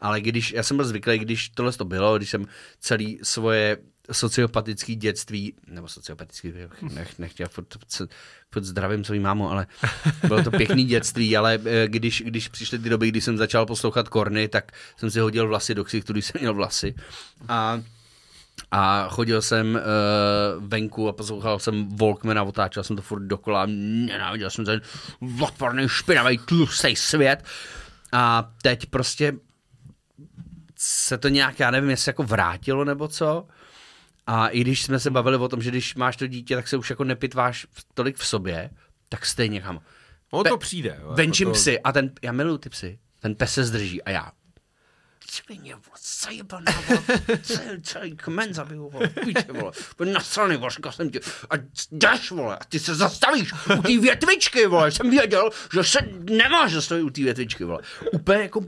[0.00, 2.46] Ale když, já jsem byl zvyklý, když tohle to bylo, když jsem
[2.80, 3.76] celý svoje
[4.12, 6.52] sociopatické dětství, nebo sociopatický,
[6.94, 7.66] nech, nechtěl furt,
[8.50, 9.66] furt, zdravím svou mámu, ale
[10.28, 14.08] bylo to pěkný dětství, ale eh, když, když přišly ty doby, kdy jsem začal poslouchat
[14.08, 16.94] korny, tak jsem si hodil vlasy do ksichtu, když jsem měl vlasy.
[17.48, 17.82] A
[18.70, 24.50] a chodil jsem uh, venku a poslouchal jsem Volkmana, otáčel jsem to furt dokola, nenáviděl
[24.50, 24.80] jsem ten
[25.40, 27.44] odporný, špinavý, tlustý svět.
[28.12, 29.32] A teď prostě
[30.78, 33.46] se to nějak, já nevím, jestli jako vrátilo nebo co.
[34.26, 36.76] A i když jsme se bavili o tom, že když máš to dítě, tak se
[36.76, 38.70] už jako nepitváš tolik v sobě,
[39.08, 39.80] tak stejně kam.
[40.30, 40.98] Ono to přijde.
[41.02, 41.60] Jo, Venčím jako to...
[41.60, 44.32] psy a ten, já miluju ty psy, ten pes se zdrží a já.
[45.30, 45.74] Svině,
[46.22, 46.72] zajebaná,
[47.42, 51.54] celý, celý kmen zabiju, vole, píče, vole, pojď na strany, vole, říkal jsem ti, a
[51.92, 55.98] jdeš, vole, a ty se zastavíš u té větvičky, vole, jsem věděl, že se
[56.30, 57.82] nemáš zastavit u té větvičky, vole.
[58.12, 58.60] Úplně jako,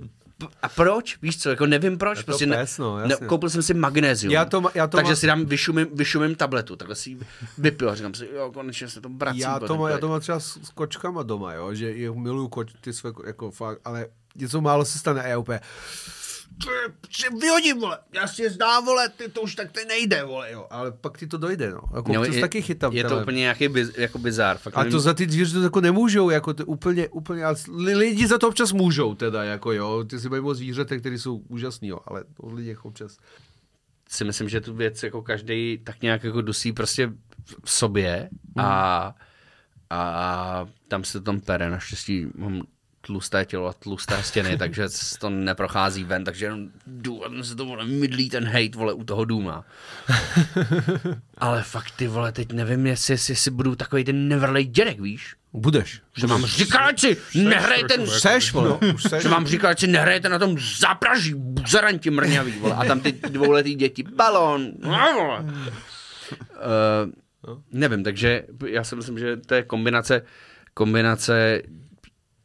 [0.62, 1.18] a proč?
[1.22, 3.26] Víš co, jako nevím proč, Je to prostě pes, no, jasně.
[3.26, 6.76] koupil jsem si magnézium, Já to já to takže mám- si dám, vyšumím, vyšumím tabletu,
[6.76, 7.18] takhle si ji
[7.58, 9.38] vypiju a říkám si, jo, konečně se to vrací.
[9.38, 12.68] Já to, má, já to mám třeba s, s kočkama doma, jo, že miluju koč,
[12.80, 15.64] ty své, ko- jako fakt, ale něco málo se stane a já úplně "Ty,
[16.20, 16.23] si
[17.40, 20.66] vyhodím, vole, já si je zdám, vole, ty to už tak to nejde, vole, jo,
[20.70, 22.92] ale pak ti to dojde, no, jako to je- taky chytám.
[22.92, 24.58] Je to úplně nějaký biz, jako bizár.
[24.58, 27.94] Fakt a nevím- to za ty zvířata jako nemůžou, jako to úplně, úplně, ale li-
[27.94, 31.36] lidi za to občas můžou teda, jako jo, ty si bavíme o zvířatech, které jsou
[31.48, 33.18] úžasný, jo, ale o lidech občas.
[34.08, 37.12] si myslím, že tu věc jako každý tak nějak jako dusí prostě
[37.64, 39.14] v sobě a,
[39.90, 41.70] a tam se to tam pere.
[41.70, 42.62] Naštěstí mám
[43.06, 44.88] tlusté tělo a tlusté stěny, takže
[45.18, 49.04] to neprochází ven, takže jenom jdu a se to vole mydlí ten hejt vole u
[49.04, 49.64] toho důma.
[51.38, 55.34] Ale fakt ty vole, teď nevím, jestli, jestli, budu takový ten nevrlej dědek, víš?
[55.52, 56.00] Budeš.
[56.16, 56.66] Že vám si
[57.34, 59.22] nehrajte, Seš, vole, už seš.
[59.22, 62.74] že vám si nehrajete na tom zapraží, buzeranti mrňavý, vole.
[62.74, 65.44] A tam ty dvouletý děti, balón, no, vole.
[65.44, 67.12] Uh,
[67.72, 70.22] nevím, takže já si myslím, že to je kombinace,
[70.74, 71.62] kombinace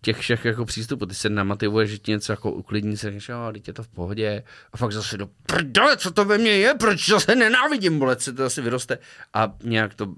[0.02, 1.06] těch všech jako přístupů.
[1.06, 3.88] Ty se namativuje, že ti něco jako uklidní, se říkáš, jo, teď je to v
[3.88, 4.44] pohodě.
[4.74, 8.34] A fakt zase do prdele, co to ve mně je, proč zase nenávidím, vole, se
[8.34, 8.98] to zase vyroste.
[9.34, 10.14] A nějak to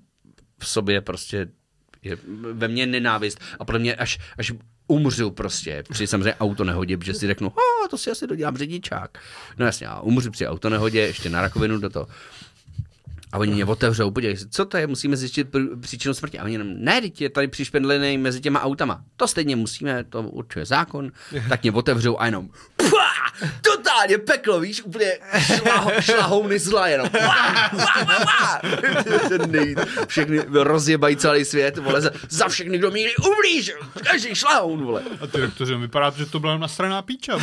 [0.60, 1.48] v sobě prostě
[2.04, 2.17] je
[2.54, 3.39] ve mně nenávist.
[3.60, 4.54] A podle mě až, až
[4.88, 7.54] umřu prostě při samozřejmě autonehodě, protože si řeknu,
[7.86, 9.17] a to si asi dodělám řidičák.
[9.58, 12.08] No jasně, a umřu při autonehodě, ještě na rakovinu do toho.
[13.32, 15.48] A oni mě otevřou, podívej co to je, musíme zjistit
[15.82, 16.39] příčinu smrti.
[16.39, 19.04] A oni jenom, ne, teď je tady přišpendlený mezi těma autama.
[19.15, 21.12] To stejně musíme, to určuje zákon.
[21.50, 23.11] Tak mě otevřou a jenom, pá,
[23.62, 27.10] totálně peklo, víš, úplně šlaho, šlahouny zla jenom.
[27.27, 27.62] Wá,
[28.08, 28.62] wá.
[29.30, 29.75] Ten nej,
[30.08, 35.04] všechny rozjebají celý svět, vole, za, za všechny, kdo mi ublížil, každý šlahoun, vole.
[35.21, 37.39] A ty doktoře, vypadá, že to byla nasraná píča.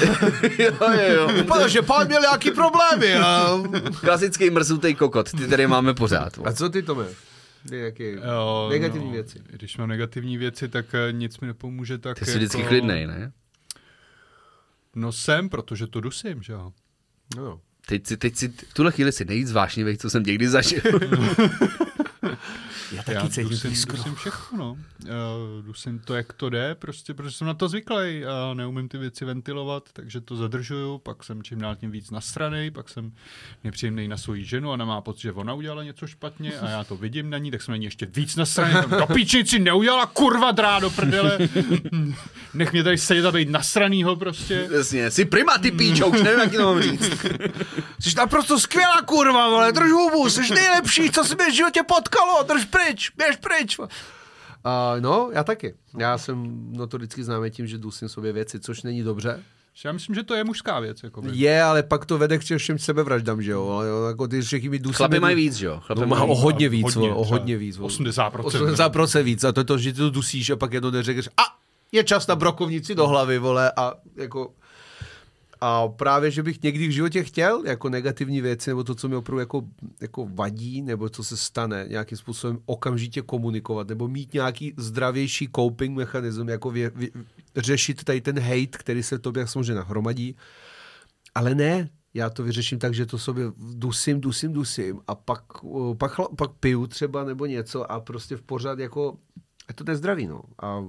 [0.58, 1.28] Jo, jo, jo.
[1.32, 3.14] Vypadá, že pán měl nějaký problémy.
[3.14, 3.50] A...
[4.00, 6.36] Klasický mrzutý kokot, ty tady máme pořád.
[6.36, 6.50] Vole.
[6.50, 7.06] a co ty, Tome?
[7.68, 9.38] Ty jaký Jo, negativní no, věci.
[9.46, 12.68] Když mám negativní věci, tak eh, nic mi nepomůže, tak Ty jsi vždycky jako...
[12.68, 13.32] klidnej, ne?
[14.94, 16.72] No jsem, protože to dusím, že jo.
[17.36, 17.60] No.
[17.86, 20.82] Teď si, teď si, v tuhle chvíli si nejvíc vášnivý, co jsem někdy zažil.
[22.92, 23.96] Já taky Já cítím dusím, blízko.
[23.96, 24.70] dusím všechno, no.
[24.72, 28.98] Uh, dusím to, jak to jde, prostě, protože jsem na to zvyklý a neumím ty
[28.98, 33.12] věci ventilovat, takže to zadržuju, pak jsem čím dál tím víc nasranej, pak jsem
[33.64, 36.96] nepříjemný na svoji ženu, ona má pocit, že ona udělala něco špatně a já to
[36.96, 38.82] vidím na ní, tak jsem na ní ještě víc nasranej.
[38.98, 41.38] Do píčnici neudělala, kurva drá do prdele.
[42.54, 44.68] Nech mě tady sedět a být nasranýho prostě.
[44.76, 47.10] Jasně, jsi prima, ty píčo, už nevím, jak ti to mám říct.
[48.00, 52.42] Jsi naprosto skvělá kurva, vole, drž hubu, jsi nejlepší, co si mě v životě potkalo,
[52.42, 53.78] drž pryč, běž pryč.
[53.78, 53.86] Uh,
[55.00, 55.74] no, já taky.
[55.98, 59.42] Já jsem notoricky známý tím, že dusím sobě věci, což není dobře.
[59.84, 61.02] Já myslím, že to je mužská věc.
[61.02, 63.68] Jako Je, ale pak to vede k všem sebevraždám, že jo?
[63.68, 64.96] Ale jo, jako ty všechny mi dusíme.
[64.96, 65.80] Chlapi mají víc, že jo?
[65.80, 67.76] Chlapi No, má mají o hodně víc, hodně, o hodně víc.
[67.76, 67.92] vole.
[67.92, 68.30] 80%.
[68.30, 69.44] 80% víc.
[69.44, 71.42] A to je to, že ty to dusíš a pak jedno neřekneš, a
[71.92, 74.52] je čas na brokovnici do hlavy, vole, a jako...
[75.60, 79.16] A právě, že bych někdy v životě chtěl jako negativní věci, nebo to, co mi
[79.16, 79.62] opravdu jako,
[80.00, 85.96] jako vadí, nebo co se stane, nějakým způsobem okamžitě komunikovat, nebo mít nějaký zdravější coping
[85.96, 87.08] mechanism, jako vě, vě,
[87.56, 90.36] řešit tady ten hate, který se tobě samozřejmě nahromadí.
[91.34, 95.42] Ale ne, já to vyřeším tak, že to sobě dusím, dusím, dusím a pak,
[95.98, 99.18] pak, pak piju třeba nebo něco a prostě v pořád jako,
[99.68, 100.42] je to nezdravý, no.
[100.62, 100.84] A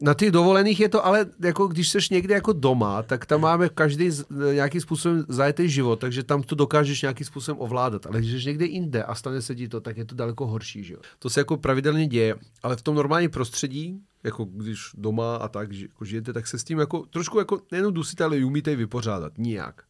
[0.00, 3.68] na těch dovolených je to ale, jako když jsi někde jako doma, tak tam máme
[3.68, 8.06] každý z- nějakým způsobem zajetý život, takže tam to dokážeš nějakým způsobem ovládat.
[8.06, 10.84] Ale když jsi někde jinde a stane se ti to, tak je to daleko horší.
[10.84, 11.00] Že jo?
[11.18, 15.72] To se jako pravidelně děje, ale v tom normálním prostředí, jako když doma a tak
[15.72, 18.76] že, jako žijete, tak se s tím jako trošku jako nejenom dusíte, ale umíte i
[18.76, 19.38] vypořádat.
[19.38, 19.82] Nijak.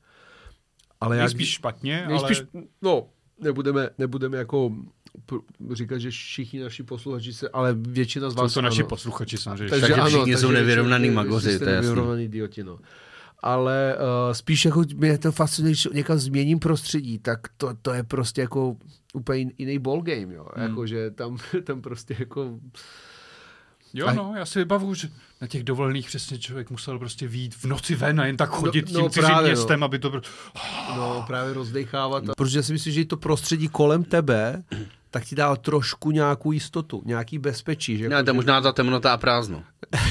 [1.00, 2.12] Ale Nejspíš špatně, ale...
[2.14, 2.42] Nejspíš,
[2.82, 3.06] no,
[3.40, 4.72] nebudeme, nebudeme jako
[5.72, 8.88] říkat, že všichni naši posluchači se, ale většina z Jsou vás to naši ano.
[8.88, 9.70] posluchači samozřejmě.
[9.70, 12.78] Takže všichni jsou takže nevyrovnaný magoři, jste to je nevyrovnaný idioti, no.
[13.42, 18.02] Ale uh, spíš jako mě to fascinuje, když někam změním prostředí, tak to, to je
[18.02, 18.76] prostě jako
[19.14, 20.46] úplně jin- jiný ballgame, jo.
[20.57, 20.68] Hmm.
[20.68, 22.59] Jako, že tam, tam prostě jako...
[23.94, 25.09] Jo, A- no, já si vybavuju, že
[25.40, 28.81] na těch dovolených přesně člověk musel prostě výjít v noci ven a jen tak chodit
[28.87, 29.54] No, tím no, cizím právě, no.
[29.54, 30.11] městem, aby to...
[30.11, 30.22] bylo-
[30.96, 32.28] No, právě rozdechávat.
[32.28, 32.33] A...
[32.37, 34.62] Protože si myslím, že to prostředí kolem tebe,
[35.10, 37.98] tak ti dá trošku nějakou jistotu, nějaký bezpečí.
[37.98, 39.64] Že Ne, to je možná ta temnota a prázdno.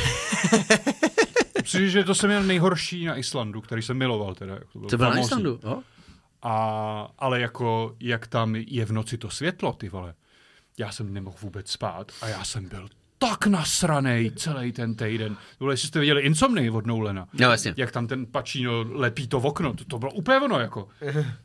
[1.61, 4.53] Myslím, že to jsem měl nejhorší na Islandu, který jsem miloval teda.
[4.53, 5.19] Jak to bylo To bylo na.
[5.19, 5.81] Islandu, jo?
[6.41, 10.13] A, ale jako, jak tam je v noci to světlo, ty vole.
[10.77, 15.37] Já jsem nemohl vůbec spát a já jsem byl tak nasranej celý ten týden.
[15.59, 17.27] Vole, jestli jste viděli Insomnii od Nolana.
[17.33, 17.73] Jo, jasně.
[17.77, 20.87] Jak tam ten Pacino lepí to v okno, to, to bylo úplně ono, jako.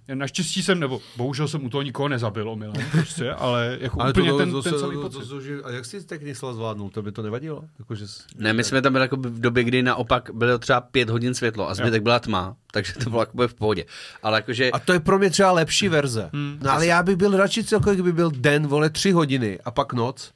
[0.09, 4.11] Já Naštěstí jsem, nebo bohužel jsem u toho nikoho nezabil omylem, prostě, ale jako ale
[4.11, 5.33] úplně ten, ten celý pocit.
[5.65, 6.91] a jak jsi tak Nisla zvládnul?
[6.91, 7.65] To by to nevadilo?
[7.79, 8.23] Jako, že jsi...
[8.37, 11.69] Ne, my jsme tam byli jako v době, kdy naopak bylo třeba pět hodin světlo
[11.69, 13.85] a zbytek byla tma, takže to bylo jako v pohodě.
[14.23, 16.31] Ale jakože, A to je pro mě třeba lepší verze.
[16.33, 19.71] Hmm, no ale já bych byl radši celkově, kdyby byl den, vole, tři hodiny a
[19.71, 20.33] pak noc,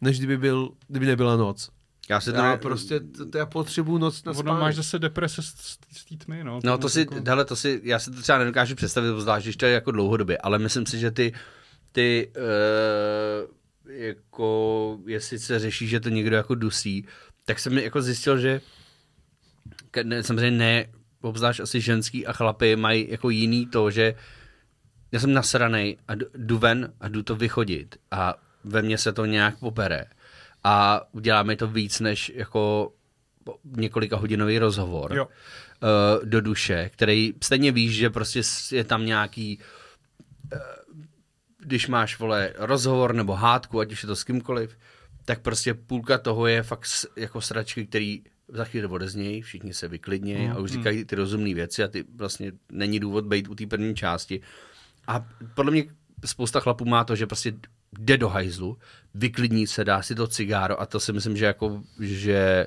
[0.00, 1.70] než kdyby, byl, kdyby nebyla noc.
[2.10, 2.56] já si to Já ne...
[2.56, 4.60] prostě, to, to já potřebuju noc na spání.
[4.60, 6.60] máš zase deprese z, z, z té tmy, no.
[6.64, 7.14] No to si, jako...
[7.26, 10.38] hele, to si, já si to třeba nedokážu představit, zvlášť, když to je jako dlouhodobě,
[10.38, 11.32] ale myslím si, že ty,
[11.92, 17.06] ty, uh, jako, jestli se řeší, že to někdo jako dusí,
[17.44, 18.60] tak jsem jako zjistil, že
[20.02, 20.86] ne, samozřejmě ne,
[21.20, 24.14] obzvlášť asi ženský a chlapy mají jako jiný to, že
[25.12, 29.26] já jsem nasranej a jdu ven a jdu to vychodit a ve mně se to
[29.26, 30.04] nějak popere
[30.64, 32.92] a udělá mi to víc než jako
[33.64, 35.24] několika hodinový rozhovor Jo.
[35.26, 38.42] uh, do duše, který stejně víš, že prostě
[38.72, 39.58] je tam nějaký
[40.52, 40.58] uh,
[41.58, 44.76] když máš, vole, rozhovor nebo hádku, ať už je to s kýmkoliv,
[45.24, 50.48] tak prostě půlka toho je fakt jako sračky, který za chvíli odeznějí, všichni se vyklidnějí
[50.48, 53.94] a už říkají ty rozumné věci a ty vlastně není důvod být u té první
[53.94, 54.40] části.
[55.06, 55.84] A podle mě
[56.24, 57.52] spousta chlapů má to, že prostě
[57.98, 58.78] jde do hajzlu,
[59.14, 62.66] vyklidní se, dá si to cigáro a to si myslím, že jako, že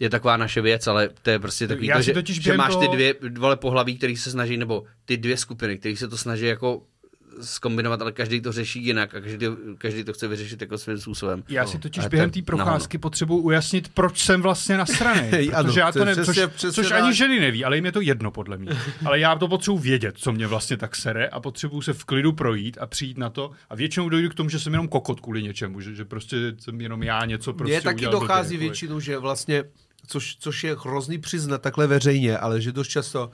[0.00, 2.88] je taková naše věc, ale to je prostě takový Já to, že, že máš ty
[2.88, 6.82] dvě vole pohlaví, který se snaží, nebo ty dvě skupiny, který se to snaží jako
[7.40, 9.46] skombinovat, ale každý to řeší jinak a každý,
[9.78, 11.44] každý to chce vyřešit jako svým způsobem.
[11.48, 14.76] Já si totiž Ale to během je té na procházky potřebuji ujasnit, proč jsem vlastně
[14.76, 15.30] nasraný.
[15.54, 17.92] Ano, protože já to je nevím, což, přesně což ani ženy neví, ale jim je
[17.92, 18.72] to jedno podle mě.
[19.04, 22.32] Ale já to potřebuji vědět, co mě vlastně tak sere a potřebuji se v klidu
[22.32, 23.50] projít a přijít na to.
[23.70, 26.80] A většinou dojdu k tomu, že jsem jenom kokot kvůli něčemu, že, že prostě jsem
[26.80, 29.64] jenom já něco prostě Mně taky udělal dochází jako- většinou, že vlastně,
[30.06, 33.30] což, což je hrozný přiznat takhle veřejně, ale že dost často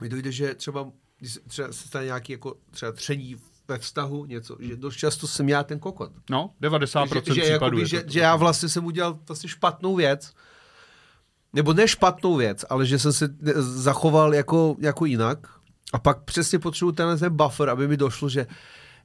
[0.00, 0.86] mi dojde, že třeba,
[1.18, 3.36] když se, třeba se stane nějaký jako třeba tření
[3.68, 6.12] ve vztahu, něco, že dost často jsem já ten kokot.
[6.30, 9.96] No, 90% že, že, případů jakoby, že, to, že já vlastně jsem udělal vlastně špatnou
[9.96, 10.34] věc,
[11.52, 13.28] nebo ne špatnou věc, ale že jsem se
[13.58, 15.48] zachoval jako, jako jinak
[15.92, 18.46] a pak přesně potřebuji tenhle ten buffer, aby mi došlo, že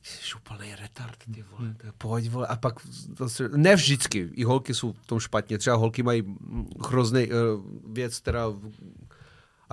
[0.04, 2.48] Jsi úplný retard, ty vole, to je pojď, vole.
[2.48, 2.76] A pak,
[3.18, 5.58] zase, ne vždycky, i holky jsou v tom špatně.
[5.58, 6.24] Třeba holky mají
[6.88, 7.34] hrozný uh,
[7.94, 8.46] věc, která...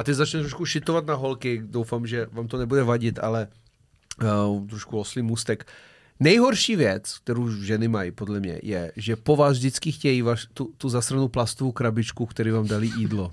[0.01, 3.49] A ty začneš trošku šitovat na holky, doufám, že vám to nebude vadit, ale
[4.23, 5.67] uh, trošku oslý můstek.
[6.21, 10.73] Nejhorší věc, kterou ženy mají, podle mě, je, že po vás vždycky chtějí vaš, tu,
[10.77, 13.33] tu zasranou plastovou krabičku, který vám dali jídlo.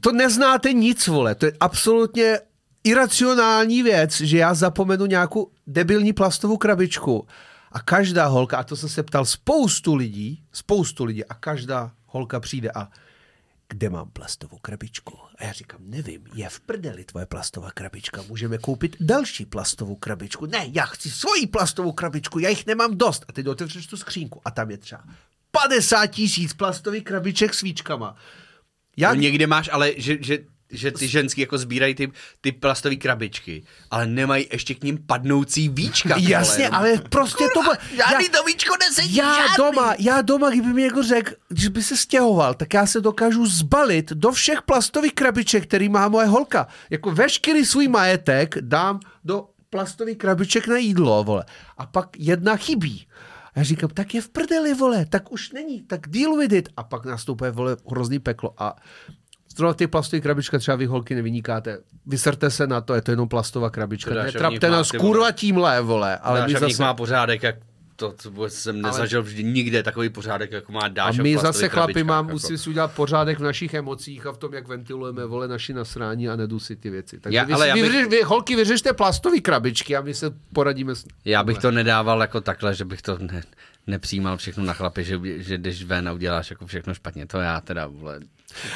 [0.00, 1.34] To neznáte nic, vole.
[1.34, 2.38] To je absolutně
[2.84, 7.26] iracionální věc, že já zapomenu nějakou debilní plastovou krabičku
[7.72, 12.40] a každá holka, a to jsem se ptal spoustu lidí, spoustu lidí a každá holka
[12.40, 12.88] přijde a
[13.68, 15.18] kde mám plastovou krabičku?
[15.38, 20.46] A já říkám, nevím, je v prdeli tvoje plastová krabička, můžeme koupit další plastovou krabičku.
[20.46, 23.24] Ne, já chci svoji plastovou krabičku, já jich nemám dost.
[23.28, 25.04] A teď otevřeš tu skřínku a tam je třeba
[25.50, 28.16] 50 tisíc plastových krabiček s svíčkama.
[28.96, 30.38] Já, No někde máš, ale že, že,
[30.70, 35.68] že ty ženský jako sbírají ty, ty plastové krabičky, ale nemají ještě k ním padnoucí
[35.68, 36.16] víčka.
[36.18, 37.60] Jasně, ale prostě to...
[37.96, 39.54] Žádný to víčko nesedí, já žádný.
[39.56, 43.46] doma, já doma, kdyby mi někdo řekl, že by se stěhoval, tak já se dokážu
[43.46, 46.66] zbalit do všech plastových krabiček, který má moje holka.
[46.90, 51.44] Jako veškerý svůj majetek dám do plastových krabiček na jídlo, vole.
[51.78, 53.06] A pak jedna chybí.
[53.56, 56.68] Já říkám, tak je v prdeli, vole, tak už není, tak deal with it.
[56.76, 58.54] A pak nastupuje, vole, hrozný peklo.
[58.62, 58.76] A
[59.56, 61.78] Zrovna ty plastové krabička třeba vy holky nevynikáte.
[62.06, 64.10] Vyserte se na to, je to jenom plastová krabička.
[64.10, 66.18] To dáš, Netrapte nás má, kurva tímhle, vole.
[66.18, 66.82] Ale my zase...
[66.82, 67.56] má pořádek, jak
[67.96, 71.38] to, co vůbec jsem nezažil vždy nikde takový pořádek, jako má A Dáša v my
[71.38, 72.32] zase chlapi mám, jako.
[72.32, 76.28] musím si udělat pořádek v našich emocích a v tom, jak ventilujeme vole naši nasrání
[76.28, 77.20] a nedusit ty věci.
[77.20, 80.30] Takže Já- vy, ale vy, bych- vyřeš, vy, holky, vyřešte plastové krabičky a my se
[80.52, 81.04] poradíme s...
[81.24, 83.42] Já bych to nedával jako takhle, že bych to ne,
[83.86, 87.26] nepřijímal všechno na chlapy, že, že jdeš ven a uděláš jako všechno špatně.
[87.26, 88.20] To já teda, vole.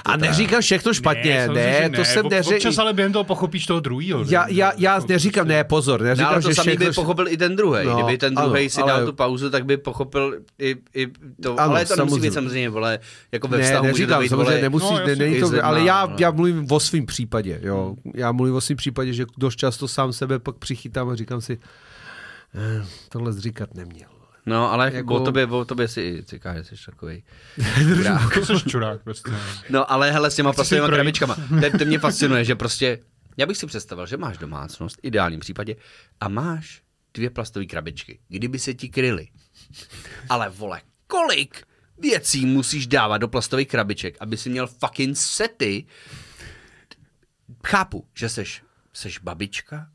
[0.04, 2.56] A neříkám všechno špatně, ne, samozřejmě, ne, to jsem neřekl.
[2.56, 4.24] Občas ale během toho pochopíš toho druhého.
[4.28, 7.02] Já, já, já neříkám, ne, pozor, No, neříkám, ale to že samý by všechno...
[7.02, 7.84] pochopil i ten druhý.
[7.84, 11.06] No, No, Kdyby ten druhý si ale- dal tu pauzu, tak by pochopil i, i
[11.42, 11.60] to.
[11.60, 12.28] Ano, ale to nemusí samozřejmě.
[12.30, 12.98] být samozřejmě, vole,
[13.32, 15.50] jako ve Ne, vztahu může to neříkám, být, samozřejmě vole, nemusí, No, ne, není to,
[15.62, 16.16] ale já, no.
[16.20, 17.94] já mluvím o svém případě, jo.
[18.14, 21.58] Já mluvím o svém případě, že dost často sám sebe pak přichytám a říkám si,
[22.54, 24.08] eh, tohle říkat neměl.
[24.50, 25.14] No, ale Jako- jako...
[25.14, 27.24] o, tobě, o tobě si i říká, že jsi takový.
[28.34, 29.30] Ty jsi čurák prostě.
[29.70, 30.96] No, ale hele, s těma plastovými projít.
[30.96, 31.36] krabičkama.
[31.72, 32.98] To, to mě fascinuje, že prostě,
[33.36, 35.76] já bych si představil, že máš domácnost, v ideálním případě,
[36.20, 36.82] a máš
[37.14, 38.18] dvě plastové krabičky.
[38.28, 39.28] Kdyby se ti kryly.
[40.28, 41.62] Ale vole, kolik
[41.98, 45.86] věcí musíš dávat do plastových krabiček, aby si měl fucking sety.
[47.66, 49.88] Chápu, že seš, seš babička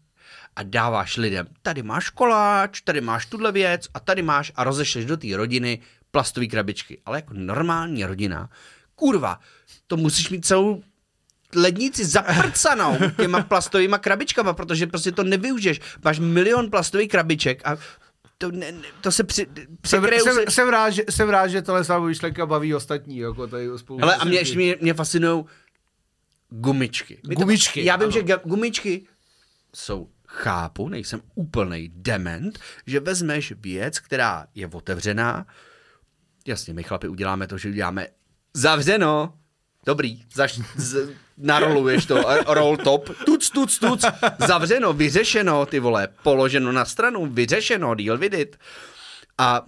[0.56, 5.06] a dáváš lidem, tady máš koláč, tady máš tuhle věc a tady máš a rozešleš
[5.06, 5.80] do té rodiny
[6.12, 7.02] plastové krabičky.
[7.06, 8.50] Ale jako normální rodina,
[8.96, 9.40] kurva,
[9.88, 10.84] to musíš mít celou
[11.56, 15.82] lednici zaprcanou těma plastovými krabičkama, protože prostě to nevyužiješ.
[16.04, 17.78] Máš milion plastových krabiček a
[18.38, 20.52] to, ne, ne, to se při, Jsem, překryjou jsem, se...
[20.52, 24.00] jsem, rád, že, jsem rád, že tohle samou myšlenka baví ostatní, jako tady spolu.
[24.00, 25.46] Hele, a mě, ještě mě, mě fascinují
[26.50, 27.20] gumičky.
[27.24, 28.12] Mě Gumičky, To, já vím, ano.
[28.12, 29.08] že gumičky
[29.76, 35.48] jsou, chápu, nejsem úplnej dement, že vezmeš věc, která je otevřená,
[36.48, 38.08] jasně, my chlapi uděláme to, že uděláme
[38.54, 39.34] zavřeno,
[39.86, 44.06] dobrý, zaš, z, naroluješ to, a- roll top, tuc, tuc, tuc,
[44.48, 48.58] zavřeno, vyřešeno, ty vole, položeno na stranu, vyřešeno, deal with it.
[49.38, 49.66] A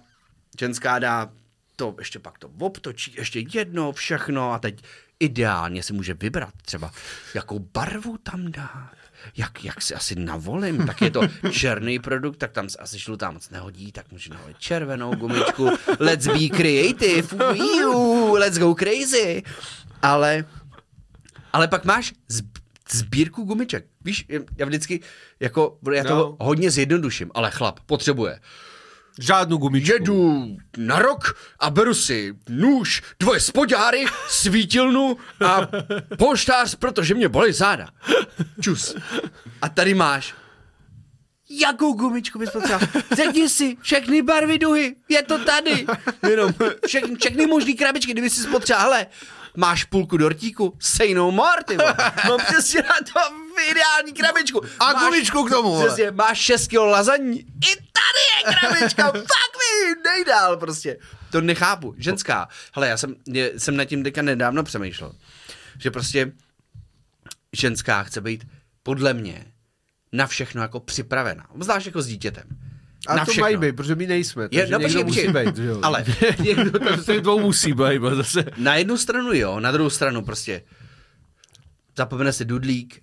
[0.60, 1.30] ženská dá
[1.76, 4.82] to, ještě pak to obtočí, ještě jedno, všechno a teď
[5.20, 6.92] ideálně si může vybrat třeba,
[7.34, 8.90] jakou barvu tam dát.
[9.36, 13.30] Jak, jak si asi navolím, tak je to černý produkt, tak tam se asi žlutá
[13.30, 15.68] moc nehodí, tak můžu navolit červenou gumičku.
[15.98, 19.42] Let's be creative, Iu, let's go crazy.
[20.02, 20.44] Ale,
[21.52, 23.86] ale pak máš zb- sbírku gumiček.
[24.04, 24.26] Víš,
[24.58, 25.00] já vždycky,
[25.40, 26.36] jako, já to No.
[26.40, 28.40] hodně zjednoduším, ale chlap potřebuje
[29.18, 29.92] Žádnou gumičku.
[29.92, 35.60] jedu na rok a beru si nůž, dvoje spodňáry, svítilnu a
[36.18, 37.88] polštář, protože mě bolí záda.
[38.60, 38.94] Čus.
[39.62, 40.34] A tady máš
[41.50, 42.88] Jakou gumičku bys potřeboval?
[43.16, 45.86] Řekni si, všechny barvy duhy, je to tady.
[46.30, 46.54] Jenom
[46.86, 49.06] všechny, všechny možný krabičky, kdyby si potřeboval, hele,
[49.56, 51.94] máš půlku dortíku, say no more, ty vole.
[52.28, 53.20] Mám přesně na to
[53.70, 54.60] ideální krabičku.
[54.80, 55.86] A Máš- gumičku k tomu, vole.
[55.86, 60.98] Přesně, máš 6 kg lazaní, i tady je krabička, fuck me, nejdál prostě.
[61.30, 62.48] To nechápu, ženská.
[62.74, 65.12] Hele, já jsem, je, jsem nad tím teďka nedávno přemýšlel,
[65.78, 66.32] že prostě
[67.52, 68.46] ženská chce být
[68.82, 69.52] podle mě
[70.12, 71.46] na všechno jako připravena.
[71.60, 72.44] Zvlášť jako s dítětem.
[73.06, 73.44] A na to všechno.
[73.44, 74.48] mají být, protože my nejsme.
[74.50, 75.80] Je, takže no, někdo počkej, musí být, že jo?
[75.82, 76.04] Ale
[76.38, 78.44] někdo to z těch dvou musí být, bo zase.
[78.56, 80.62] na jednu stranu jo, na druhou stranu prostě
[81.96, 83.02] zapomene si dudlík,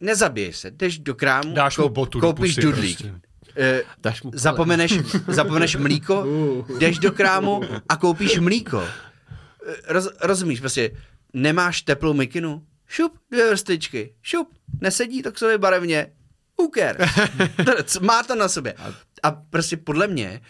[0.00, 2.98] nezabiješ se, jdeš do krámu, Dáš mu botu do koupíš pusy dudlík.
[2.98, 3.20] prostě.
[3.58, 3.82] Eh,
[4.24, 4.98] mu zapomeneš,
[5.28, 6.26] zapomeneš mlíko,
[6.78, 8.82] jdeš do krámu a koupíš mlíko.
[9.66, 10.90] Eh, Roz, rozumíš, prostě
[11.32, 16.06] nemáš teplou mikinu, šup, dvě vrstvičky, šup, nesedí to k sobě barevně?
[17.84, 18.74] Co- Má to na sobě.
[19.22, 20.40] A prostě podle mě,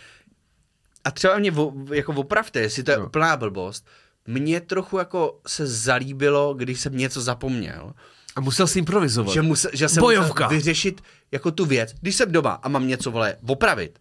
[1.05, 3.07] a třeba mě vo, jako opravte, jestli to je No.
[3.07, 3.87] úplná blbost,
[4.27, 7.93] mně trochu jako se zalíbilo, když jsem něco zapomněl,
[8.39, 9.35] A musel jsi improvizovat.
[9.35, 10.45] že, musel, že jsem Bojovka.
[10.45, 11.01] musel vyřešit
[11.33, 11.95] jako tu věc.
[12.01, 13.99] Když jsem doma a mám něco, vole, opravit,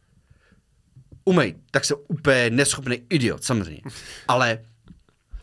[1.26, 3.82] umej, tak jsem úplně neschopný idiot, samozřejmě.
[4.28, 4.60] Ale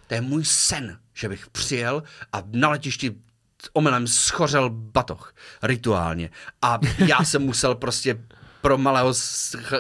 [0.07, 3.15] to je můj sen, že bych přijel a na letišti
[3.73, 6.31] omylem schořel batoh rituálně.
[6.63, 8.19] A já jsem musel prostě
[8.61, 9.13] pro malého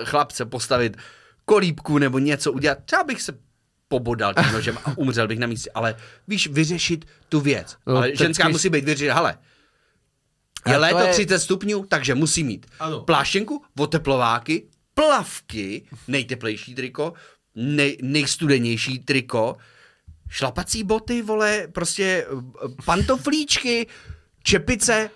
[0.04, 0.96] chlapce postavit
[1.44, 2.78] kolíbku nebo něco udělat.
[2.84, 3.38] Třeba bych se
[3.88, 5.96] pobodal tím nožem a umřel bych na místě, ale
[6.28, 7.76] víš, vyřešit tu věc.
[7.86, 9.38] No, ale ženská musí být vyřešit, hele,
[10.66, 13.00] je léto je- 30 stupňů, takže musí mít Ano.
[13.00, 14.62] pláštěnku, oteplováky,
[14.94, 17.12] plavky, nejteplejší triko,
[17.54, 19.56] nej, nejstudenější triko,
[20.28, 22.26] šlapací boty, vole, prostě
[22.64, 23.86] eh, pantoflíčky,
[24.42, 25.10] čepice,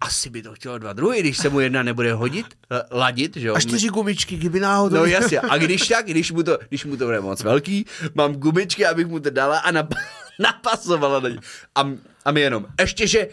[0.00, 2.46] asi by to chtělo dva druhy, když se mu jedna nebude hodit,
[2.90, 3.54] ladit, že jo.
[3.54, 4.96] A čtyři gumičky, kdyby náhodou...
[4.96, 8.34] No jasně, a když tak, když mu to, když mu to bude moc velký, mám
[8.34, 9.94] gumičky, abych mu to dala a nap,
[10.38, 11.38] napasovala na ně.
[11.74, 11.90] A,
[12.24, 13.28] a my jenom, ještě, že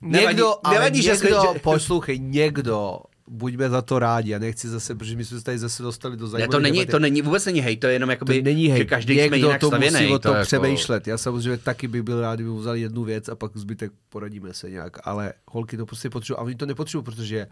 [0.00, 2.98] nevadí, Někdo, ale nevadí, že jsme, někdo, že, poslouchej, někdo,
[3.32, 6.24] buďme za to rádi, já nechci zase, protože my jsme se tady zase dostali do
[6.24, 6.90] ne, zajímavé to není, debaty.
[6.90, 9.22] to není, vůbec není hej, to je jenom to jakoby, není že hej, každý jsme
[9.22, 9.92] někdo jinak to stavěný.
[9.96, 11.06] musí o tom to jako- přemýšlet.
[11.06, 14.70] Já samozřejmě taky bych byl rád, kdyby vzal jednu věc a pak zbytek poradíme se
[14.70, 17.46] nějak, ale holky to prostě potřebují a oni to nepotřebují, protože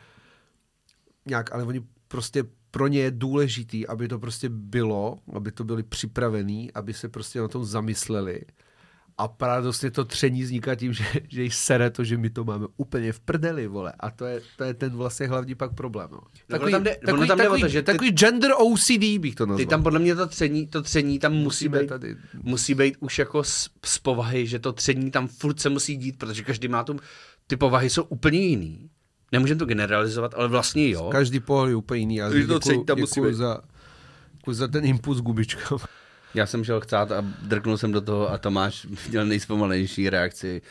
[1.26, 5.82] nějak, ale oni prostě pro ně je důležitý, aby to prostě bylo, aby to byli
[5.82, 8.40] připravení, aby se prostě na tom zamysleli.
[9.20, 12.66] A paradoxně to tření vzniká tím, že, že jí sere to, že my to máme
[12.76, 13.92] úplně v prdeli, vole.
[14.00, 16.08] A to je, to je ten vlastně hlavní pak problém.
[16.12, 16.20] No.
[16.46, 19.34] Takový, tam jde- takový, tam jde o takový, to, že ty- takový gender OCD bych
[19.34, 19.58] to nazval.
[19.58, 22.96] Ty tam podle mě to tření, to tření tam musí Musíme být, tady- musí být
[23.00, 26.68] už jako z, z povahy, že to tření tam furt se musí dít, protože každý
[26.68, 26.96] má tu,
[27.46, 28.90] ty povahy jsou úplně jiný.
[29.32, 31.08] Nemůžeme to generalizovat, ale vlastně jo.
[31.12, 32.16] Každý pohled je úplně jiný.
[32.16, 33.36] Já to děkuju, tření tam musí děkuju být.
[33.36, 33.60] za,
[34.32, 35.76] děkuju za ten impuls gubička.
[36.34, 40.62] Já jsem šel chcát a drknul jsem do toho a Tomáš měl nejzpomalejší reakci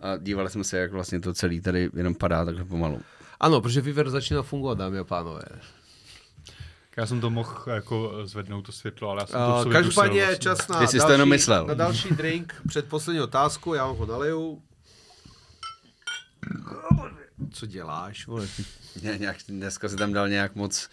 [0.00, 3.00] a dívali jsme se, jak vlastně to celý tady jenom padá takhle pomalu.
[3.40, 5.42] Ano, protože Viver začíná fungovat, dámy a pánové.
[6.96, 9.72] Já jsem to mohl jako zvednout to světlo, ale já jsem to v Uh, sobě
[9.72, 11.66] každopádně je čas na Ty jsi to další, jenom myslel.
[11.66, 12.54] na další drink.
[12.68, 14.62] Předposlední otázku, já vám ho naleju.
[17.50, 18.46] Co děláš, vole?
[19.02, 20.88] Ne, nějak, dneska si tam dal nějak moc,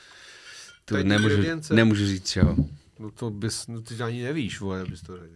[0.86, 1.38] tu nemůžu,
[1.74, 2.56] nemůžu říct čeho.
[3.00, 5.34] No to bys, no ty ani nevíš, vole, abys to řekl.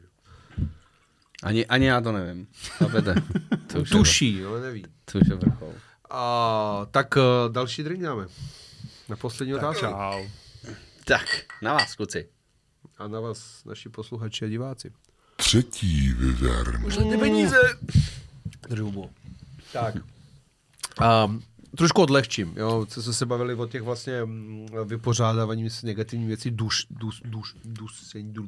[1.44, 2.48] Ani, ani já to nevím.
[2.64, 3.16] Chápete?
[3.68, 4.86] To už, je, Tuší, ale neví.
[5.12, 5.74] to už je vrchol.
[6.10, 8.28] A, tak uh, další drink dáme.
[9.10, 9.86] Na poslední otázku.
[9.86, 10.26] Čau.
[11.06, 11.26] Tak,
[11.62, 12.30] na vás, kluci.
[12.98, 14.92] A na vás, naši posluchači a diváci.
[15.36, 17.10] Třetí vyvern.
[17.12, 17.58] Ty peníze.
[18.70, 19.10] Drubu.
[19.74, 19.96] Tak.
[21.26, 21.44] Um,
[21.78, 26.52] trošku odlehčím, jo, co jsme se bavili o těch vlastně mm, vypořádávání s negativní věcí,
[26.52, 28.46] duš, duš, duš, dušení, du,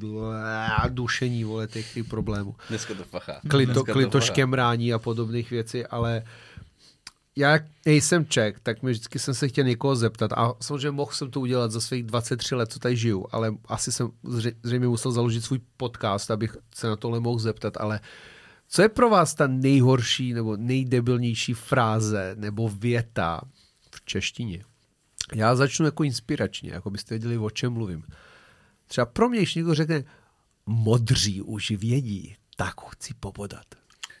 [0.88, 2.56] dušení, vole, těch, těch problémů.
[2.68, 3.40] Dneska to fachá.
[3.48, 6.22] Klito, Dneska škemrání a podobných věcí, ale
[7.36, 11.12] já jak nejsem Čech, tak mi vždycky jsem se chtěl někoho zeptat a samozřejmě mohl
[11.12, 14.88] jsem to udělat za svých 23 let, co tady žiju, ale asi jsem zře- zřejmě
[14.88, 18.00] musel založit svůj podcast, abych se na tohle mohl zeptat, ale
[18.70, 23.40] co je pro vás ta nejhorší nebo nejdebilnější fráze nebo věta
[23.94, 24.64] v češtině?
[25.34, 28.04] Já začnu jako inspiračně, jako byste věděli, o čem mluvím.
[28.88, 30.04] Třeba pro mě, když někdo řekne,
[30.66, 33.64] modří už vědí, tak chci pobodat.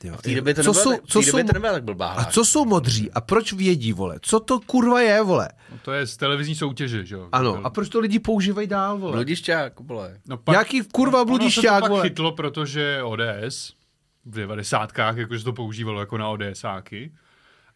[0.04, 0.16] Jo.
[0.16, 2.44] V té době to Co nebylo, jsou- co jsou- to nebyla tak blbá A co
[2.44, 3.10] jsou modří?
[3.10, 4.18] A proč vědí, vole?
[4.22, 5.48] Co to kurva je, vole?
[5.72, 7.28] No to je z televizní soutěže, že jo?
[7.32, 9.12] Ano, a proč to lidi používají dál, vole?
[9.12, 10.20] Bludišťák, vole.
[10.28, 12.02] No Jaký kurva ono se to bludišťák, pak vole?
[12.08, 13.72] chytlo, protože ODS
[14.24, 14.92] v 90.
[15.14, 17.12] jakože to používalo jako na ODSáky.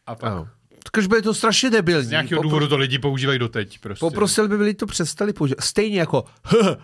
[0.07, 0.49] A pak Ano.
[0.93, 2.07] Takže je to strašně debilní.
[2.07, 3.79] z nějakého Popro- důvodu to lidi používají doteď.
[3.79, 4.01] Prostě.
[4.01, 5.61] Poprosil by lidi to přestali používat.
[5.65, 6.77] Stejně jako "H,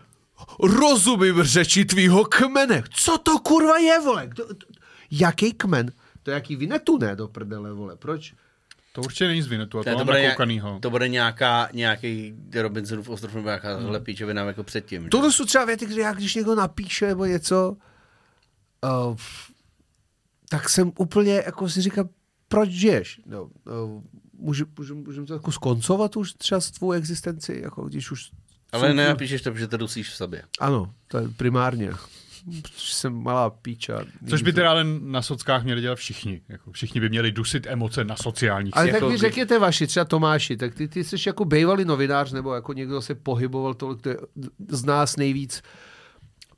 [0.62, 2.82] rozumím řeči tvýho kmene.
[2.90, 4.26] Co to kurva je, vole?
[4.26, 4.66] Kdo, to,
[5.10, 5.92] jaký kmen?
[6.22, 7.96] To je jaký vinetu, ne, do prdele, vole.
[7.96, 8.34] Proč?
[8.92, 10.38] To určitě není z Vinetu, a to, Ne, mám bude, nějak,
[10.80, 14.04] to bude nějaká, nějaký Robinsonův ostrov nebo nějaká hmm.
[14.04, 15.08] píčovina jako předtím.
[15.08, 17.76] Tohle jsou třeba věty, které já, když někdo napíše nebo něco,
[18.84, 19.16] uh,
[20.48, 22.08] tak jsem úplně, jako si říkám,
[22.48, 23.20] proč žiješ?
[23.26, 24.02] No, uh,
[24.32, 28.30] můžu, můžu, můžeme to jako skoncovat už třeba s tvou existenci, jako když už...
[28.72, 30.42] Ale nenapíšeš to, protože to dusíš v sobě.
[30.60, 31.90] Ano, to je primárně.
[32.44, 34.04] protože jsem malá píča.
[34.28, 36.42] Což by teda ale na sockách měli dělat všichni.
[36.48, 40.56] Jako všichni by měli dusit emoce na sociálních Ale tak mi řekněte vaši, třeba Tomáši,
[40.56, 44.16] tak ty, ty jsi jako bývalý novinář, nebo jako někdo se pohyboval tolik, to je
[44.68, 45.62] z nás nejvíc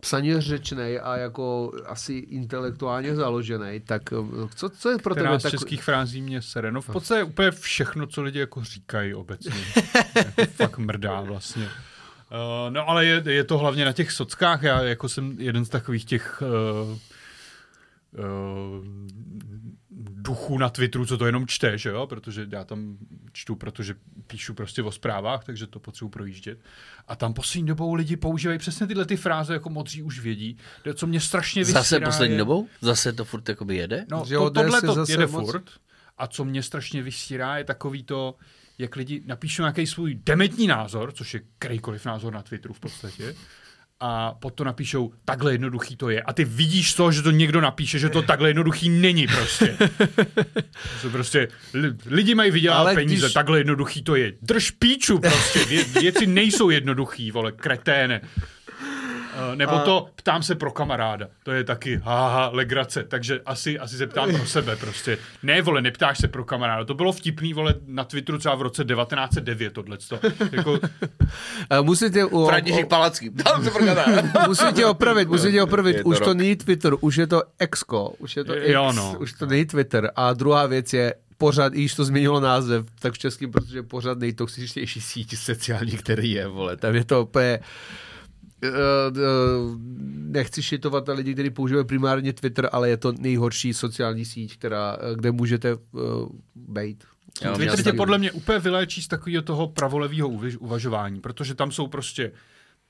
[0.02, 5.40] psaně řečnej a jako asi intelektuálně založený, tak eh, co, co je pro Která tebe
[5.40, 5.50] z tak...
[5.50, 6.72] českých frází mě sere.
[6.72, 9.64] No v podstatě úplně všechno, co lidi jako říkají obecně.
[10.36, 11.64] jako fakt mrdá vlastně.
[11.64, 14.62] Uh, no ale je, je, to hlavně na těch sockách.
[14.62, 16.98] Já jako jsem jeden z takových těch uh,
[18.18, 18.84] uh,
[20.22, 22.06] duchů na Twitteru, co to jenom čte, že jo?
[22.06, 22.96] Protože já tam
[23.32, 23.94] čtu, protože
[24.26, 26.58] píšu prostě o zprávách, takže to potřebuji projíždět.
[27.08, 30.56] A tam poslední dobou lidi používají přesně tyhle ty fráze, jako modří už vědí,
[30.94, 31.80] co mě strašně vysírá.
[31.80, 32.38] Zase poslední je...
[32.38, 32.68] dobou?
[32.80, 34.06] Zase to furt jakoby jede?
[34.10, 35.70] No, Že to, tohle to zase jede moc- furt.
[36.18, 38.36] A co mě strašně vysírá, je takový to,
[38.78, 43.34] jak lidi napíšou nějaký svůj dementní názor, což je kterýkoliv názor na Twitteru v podstatě,
[44.04, 46.22] a potom napíšou, takhle jednoduchý to je.
[46.22, 49.76] A ty vidíš to, že to někdo napíše, že to takhle jednoduchý není prostě.
[51.02, 54.32] To prostě li, lidi mají vydělat Ale peníze, když- takhle jednoduchý to je.
[54.42, 58.20] Drž píču prostě, Vě, věci nejsou jednoduchý, vole, kreténe.
[59.50, 61.26] Uh, nebo A- to ptám se pro kamaráda.
[61.42, 63.02] To je taky haha, legrace.
[63.04, 65.18] Takže asi, asi se ptám pro sebe prostě.
[65.42, 66.84] Ne, vole, neptáš se pro kamaráda.
[66.84, 70.20] To bylo vtipný, vole, na Twitteru třeba v roce 1909 tohleto.
[70.52, 70.78] Jako,
[71.70, 73.30] Eh, Musíte, o, František Palacký.
[73.30, 74.04] Tam se prokazá.
[74.48, 75.96] musíte opravit, musíte opravit.
[75.96, 79.16] To Už to není Twitter, už je to Exco, už je to X, Jo, no.
[79.20, 80.10] už to není Twitter.
[80.16, 83.82] A druhá věc je, pořád, i když to změnilo název, tak v českým, protože je
[83.82, 86.76] pořád nejtoxičnější síť sociální, který je, vole.
[86.76, 87.58] Tam je to úplně...
[90.32, 94.96] nechci šitovat na lidi, kteří používají primárně Twitter, ale je to nejhorší sociální síť, která,
[95.00, 95.80] eh, kde můžete uh,
[96.54, 97.04] být.
[97.44, 101.72] Jo, Twitter tě podle mě úplně vyléčí z takového toho pravolevého uvaž- uvažování, protože tam
[101.72, 102.32] jsou prostě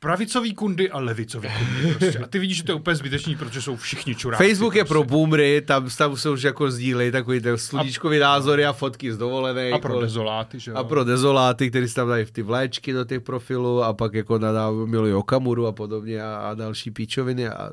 [0.02, 1.94] pravicový kundy a levicový kundy.
[1.94, 2.18] Prostě.
[2.18, 4.44] A ty vidíš, že to je úplně zbytečný, protože jsou všichni čuráci.
[4.44, 4.88] Facebook je prostě.
[4.88, 9.18] pro boomery, tam, tam se už jako sdílejí takový ten sluníčkový názory a fotky z
[9.18, 9.70] dovolené.
[9.70, 10.76] A pro dezoláty, že jo?
[10.76, 14.38] A pro dezoláty, který si tam dají ty vléčky do těch profilů a pak jako
[14.38, 17.70] nadávají milují Okamuru a podobně a, a další píčoviny a,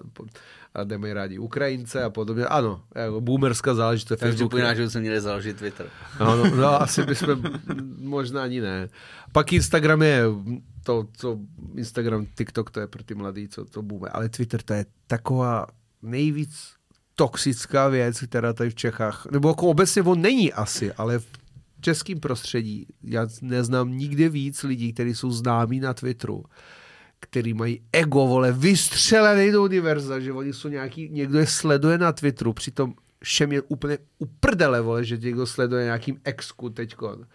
[0.75, 2.45] a nemají rádi Ukrajince a podobně.
[2.45, 4.19] Ano, jako boomerská záležitost.
[4.19, 5.85] Takže Facebook připomíná, že bychom měli založit Twitter.
[6.19, 7.43] No, no, no, asi bychom,
[7.97, 8.89] možná ani ne.
[9.31, 10.23] Pak Instagram je
[10.83, 11.39] to, co
[11.75, 14.09] Instagram, TikTok, to je pro ty mladý, co to bude.
[14.09, 15.67] Ale Twitter, to je taková
[16.01, 16.73] nejvíc
[17.15, 21.27] toxická věc, která tady v Čechách, nebo jako obecně on není asi, ale v
[21.81, 26.43] českém prostředí, já neznám nikde víc lidí, kteří jsou známí na Twitteru,
[27.19, 32.11] který mají ego, vole, vystřelený do univerza, že oni jsou nějaký, někdo je sleduje na
[32.11, 37.25] Twitteru, přitom všem je úplně uprdele, vole, že někdo sleduje nějakým exku teďkon.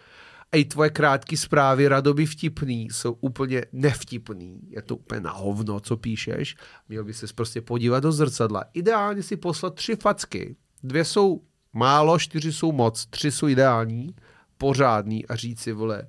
[0.55, 4.59] A i tvoje krátké zprávy radoby vtipný jsou úplně nevtipný.
[4.69, 6.55] Je to úplně na hovno, co píšeš.
[6.89, 8.63] Měl by se prostě podívat do zrcadla.
[8.73, 10.55] Ideálně si poslat tři facky.
[10.83, 11.41] Dvě jsou
[11.73, 14.15] málo, čtyři jsou moc, tři jsou ideální,
[14.57, 16.07] pořádný a říct si, vole,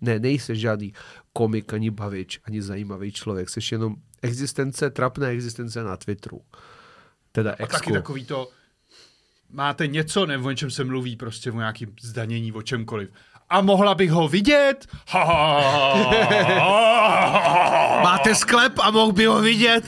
[0.00, 0.92] ne, nejsi žádný
[1.32, 3.50] komik, ani bavič, ani zajímavý člověk.
[3.50, 6.40] Jsi jenom existence, trapné existence na Twitteru.
[7.32, 7.78] Teda A exku.
[7.78, 8.50] taky takový to,
[9.50, 13.10] máte něco, nebo o něčem se mluví, prostě o nějakým zdanění, o čemkoliv.
[13.54, 14.86] A mohla bych ho vidět?
[15.08, 18.00] Ha, ha, ha, ha.
[18.02, 19.84] Máte sklep a mohl by ho vidět?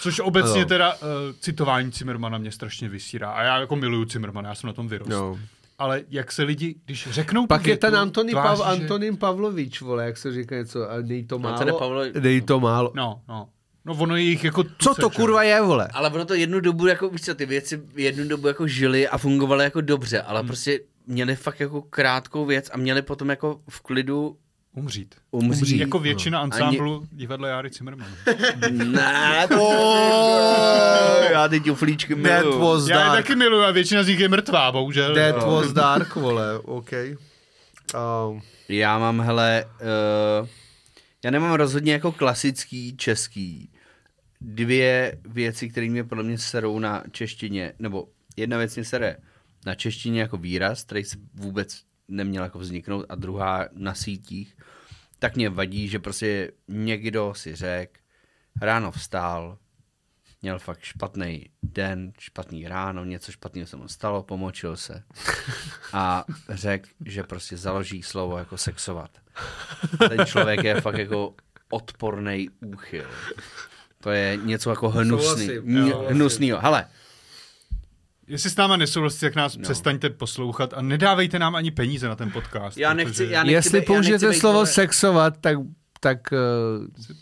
[0.00, 0.98] Což obecně teda uh,
[1.40, 3.30] citování Cimrmana mě strašně vysírá.
[3.30, 5.10] A já jako miluju Cimrmana, já jsem na tom vyrost.
[5.10, 5.38] No.
[5.78, 9.16] Ale jak se lidi, když řeknou tu Pak je ten Antony tváří, Pav, že- Antonín
[9.16, 12.92] Pavlovič, vole, jak se říká něco, a nej to málo, Antony Pavlo- nej to málo.
[12.94, 13.48] No, no.
[13.84, 15.88] No ono je jich jako Co tucet, to kurva je, vole?
[15.92, 19.18] Ale ono to jednu dobu, jako víš co, ty věci jednu dobu jako žily a
[19.18, 20.46] fungovaly jako dobře, ale Hmm.
[20.46, 24.36] prostě měli fakt jako krátkou věc a měli potom jako v klidu
[24.76, 25.14] Umřít.
[25.30, 25.80] umřít.
[25.80, 26.44] Jako většina No.
[26.44, 28.08] ansámblu divadla Járy Cimrman.
[28.70, 29.72] Ne, to...
[31.32, 32.58] Já ty ťuflíčky That miluju.
[32.60, 33.16] was Já je dark.
[33.26, 35.14] taky miluju a většina z nich je mrtvá, bohužel.
[35.14, 36.90] That was dark, vole, OK.
[38.32, 39.64] Um, Já mám, hele,
[40.40, 40.48] uh,
[41.24, 43.70] já nemám rozhodně jako klasický český
[44.40, 48.04] dvě věci, které mě podle mě serou na češtině, nebo
[48.36, 49.16] jedna věc mě sere
[49.64, 54.56] na češtině jako výraz, který se vůbec neměl jako vzniknout a druhá na sítích,
[55.18, 57.92] tak mě vadí, že prostě někdo si řekl,
[58.60, 59.58] ráno vstál,
[60.42, 65.02] měl fakt špatný den, špatný ráno, něco špatného se mu stalo, pomočil se
[65.92, 69.10] a řekl, že prostě založí slovo jako sexovat.
[70.00, 71.34] A ten člověk je fakt jako
[71.70, 73.06] odporný úchyl.
[74.00, 75.46] To je něco jako hnusný.
[75.46, 75.92] Souhlasím.
[76.08, 76.60] Hnusnýho.
[76.60, 76.88] Hele,
[78.26, 79.62] Jestli s náma nesouhlasíte, tak nás No.
[79.62, 82.78] přestaňte poslouchat a nedávejte nám ani peníze na ten podcast.
[82.78, 85.58] já nechci, protože- já nechci jestli být- já nechci použijete slovo vole- sexovat, tak
[86.00, 86.36] tak eh,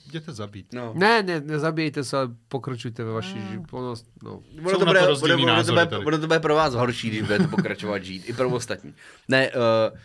[0.07, 0.73] Jděte zabít.
[0.73, 0.93] No.
[0.97, 4.11] ne, ne, nezabijejte se, ale pokračujte ve vaší životnosti.
[4.23, 4.43] No.
[4.65, 7.23] Ono to, bude, to bude, ono, to bude, ono to bude pro vás horší, když
[7.23, 8.29] budete pokračovat žít.
[8.29, 8.95] I pro ostatní.
[9.29, 9.99] Ne, uh,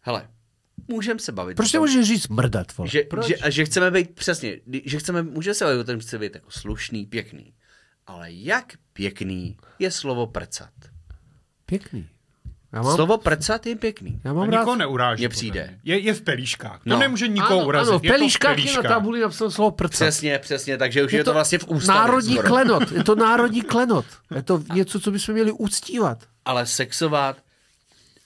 [0.00, 0.28] hele,
[0.88, 1.54] můžeme se bavit.
[1.56, 2.90] Proč nemůžeš říct mrdat, vole?
[2.90, 3.26] že, Proč?
[3.26, 6.20] že, a že chceme být, přesně, že chceme, můžeme se bavit o tom, že chceme
[6.26, 7.52] být jako slušný, pěkný.
[8.10, 10.70] Ale jak pěkný je slovo prcat?
[11.66, 12.06] Pěkný.
[12.72, 14.20] Já mám, Slovo prcat je pěkný.
[14.24, 14.58] já A mám rád...
[14.60, 15.20] nikoho neuráží.
[15.20, 15.78] Mně přijde.
[15.84, 16.74] Je, je v pelíškách.
[16.84, 16.98] To No.
[16.98, 17.90] nemůže nikoho ano, urazit.
[17.90, 19.90] Ano, v je to pelíškách je na tabuli napsáno slovo prcat.
[19.90, 22.00] Přesně, přesně, takže už je, to, vlastně v ústavě.
[22.00, 22.48] národní skoro.
[22.48, 22.92] klenot.
[22.92, 24.04] Je to národní klenot.
[24.34, 26.18] Je to něco, co bychom měli uctívat.
[26.44, 27.36] Ale sexovat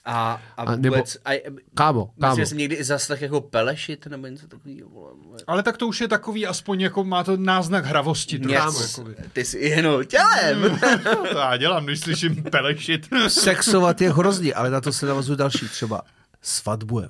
[0.05, 1.17] a, a, A nebo- vůbec...
[1.25, 1.29] A,
[1.75, 2.31] Kámo, kámo.
[2.35, 4.89] Myslím, že jsem někdy i zaslech jako pelešit nebo něco takového.
[4.89, 5.39] vole.
[5.47, 8.39] Ale tak to už je takový, aspoň jako má to náznak hravosti.
[8.39, 9.15] trochu, Něco, jakoby.
[9.33, 10.79] ty jsi jenom tělem.
[11.31, 13.07] To já dělám, když slyším pelešit.
[13.27, 16.01] Sexovat je hrozný, ale na to se navazuje další, třeba
[16.41, 17.09] svatbujem.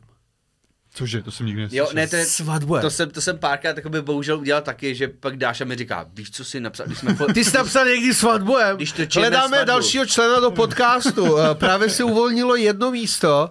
[0.98, 1.86] Cože, to jsem nikdy neslyšel.
[1.86, 2.82] Jo, ne, to, je, Svatbujem.
[2.82, 6.32] to jsem, to jsem párkrát takoby bohužel udělal taky, že pak Dáša mi říká, víš,
[6.32, 7.16] co si napsal, když jsme...
[7.34, 8.78] Ty jsi napsal někdy svatbujem.
[8.78, 9.66] Když Hledáme svatbu.
[9.68, 11.38] dalšího člena do podcastu.
[11.52, 13.50] Eh, Právě se uvolnilo jedno místo.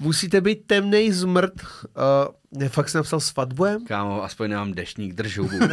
[0.00, 1.52] Musíte být temnej zmrt.
[1.62, 3.84] Uh, ne, fakt jsi napsal svatbujem?
[3.86, 5.56] Kámo, aspoň nemám deštník, drž hubu.
[5.56, 5.66] uh,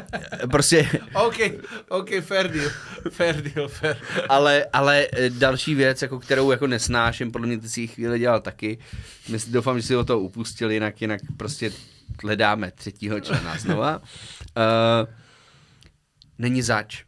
[0.50, 1.36] prostě, OK,
[1.88, 2.70] OK, fair deal.
[3.10, 3.96] Fair deal, fair.
[4.28, 8.40] ale, ale eh, další věc, jako kterou jako nesnáším, podle mě ty si chvíli dělal
[8.40, 8.78] taky.
[9.28, 11.72] Myslím, doufám, že si o to upustil, jinak, jinak prostě
[12.22, 13.98] hledáme třetího člena znova.
[13.98, 14.02] Uh,
[16.38, 17.04] není zač.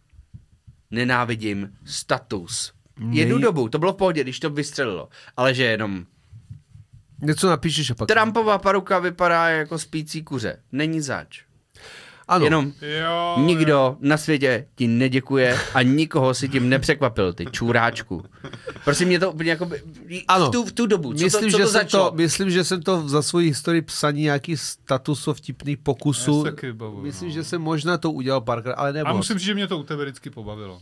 [0.91, 2.72] Nenávidím status.
[3.11, 6.05] Jednu Nej- dobu, to bylo v pohodě, když to vystřelilo, ale že jenom
[7.22, 8.09] Něco napíšeš a pak...
[8.09, 10.59] Trumpova paruka vypadá jako spící kuře.
[10.72, 11.42] Není zač.
[12.28, 12.44] Ano.
[12.44, 18.24] Jenom Jo, nikdo na světě ti neděkuje a nikoho si tím nepřekvapil, ty čůráčku.
[18.84, 19.82] Prostě mě to úplně jako by,
[20.28, 20.49] Ano.
[20.49, 22.11] v, tu, v tu dobu, co myslím, to, co že to jsem začalo.
[22.11, 26.38] to, myslím, že jsem to za svoji historii psaní nějaký status o vtipných pokusů.
[26.38, 27.34] Já se taky bavuju, myslím, no.
[27.34, 29.09] že jsem možná to udělal párkrát, ale nebo.
[29.09, 30.80] A musím říct, že mě to u tebe vždycky pobavilo.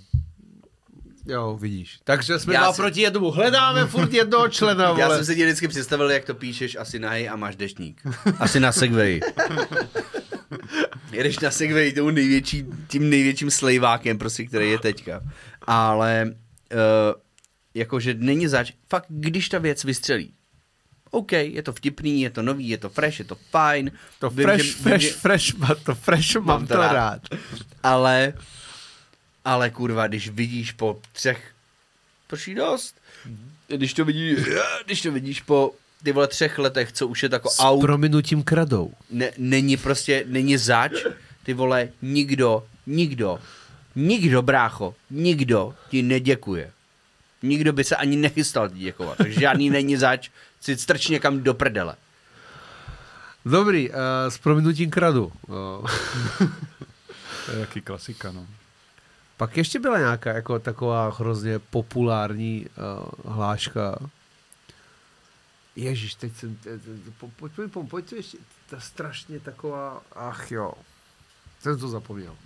[1.29, 1.99] Jo, vidíš.
[2.05, 3.31] Takže jsme Já dva si- proti jednomu.
[3.31, 5.17] Hledáme furt jednoho člena, Já vole.
[5.17, 8.01] jsem si tě vždycky představil, jak to píšeš asi na hej a máš deštník.
[8.39, 9.21] Asi na Segway.
[11.13, 15.21] Jedeš na Segway tou největší, tím největším slejvákem, prostě, který je teďka.
[15.63, 16.25] Ale
[16.73, 16.79] uh,
[17.75, 20.33] jakože není zač, fakt když ta věc vystřelí.
[21.11, 23.91] OK, je to vtipný, je to nový, je to fresh, je to fajn.
[24.19, 25.53] To Vím, fresh, že- vím, fresh, že- fresh,
[25.85, 27.21] to fresh, mám, to rád.
[27.83, 28.33] Ale,
[29.47, 31.53] ale kurva, když vidíš po třech,
[32.27, 32.95] proč jí dost?
[33.69, 34.39] Když to vidíš,
[34.85, 35.73] když to vidíš po
[36.03, 38.93] ty vole třech letech, co už je tako S out, prominutím kradou.
[39.11, 40.93] ne, není prostě, není zač,
[41.43, 43.39] ty vole, nikdo, nikdo,
[43.95, 46.71] nikdo, brácho, nikdo ti neděkuje.
[47.43, 50.31] Nikdo by se ani nechystal ti děkovat, takže žádný není zač,
[50.61, 51.95] si strč někam do prdele.
[53.45, 53.97] Dobrý, uh,
[54.29, 55.33] s prominutím kradu.
[55.49, 55.91] Uh,
[57.47, 58.47] To je taky klasika, no.
[59.37, 62.67] Pak ještě byla nějaká jako taková hrozně populární
[63.27, 63.99] uh, hláška.
[65.77, 66.57] Ježíš, teď jsem...
[66.57, 68.39] te- te- po- Pojď, pojď, pojď, pojď to ještě,
[68.71, 70.73] ta strašně taková, ach jo.
[71.61, 72.37] Jsem to zapomněl.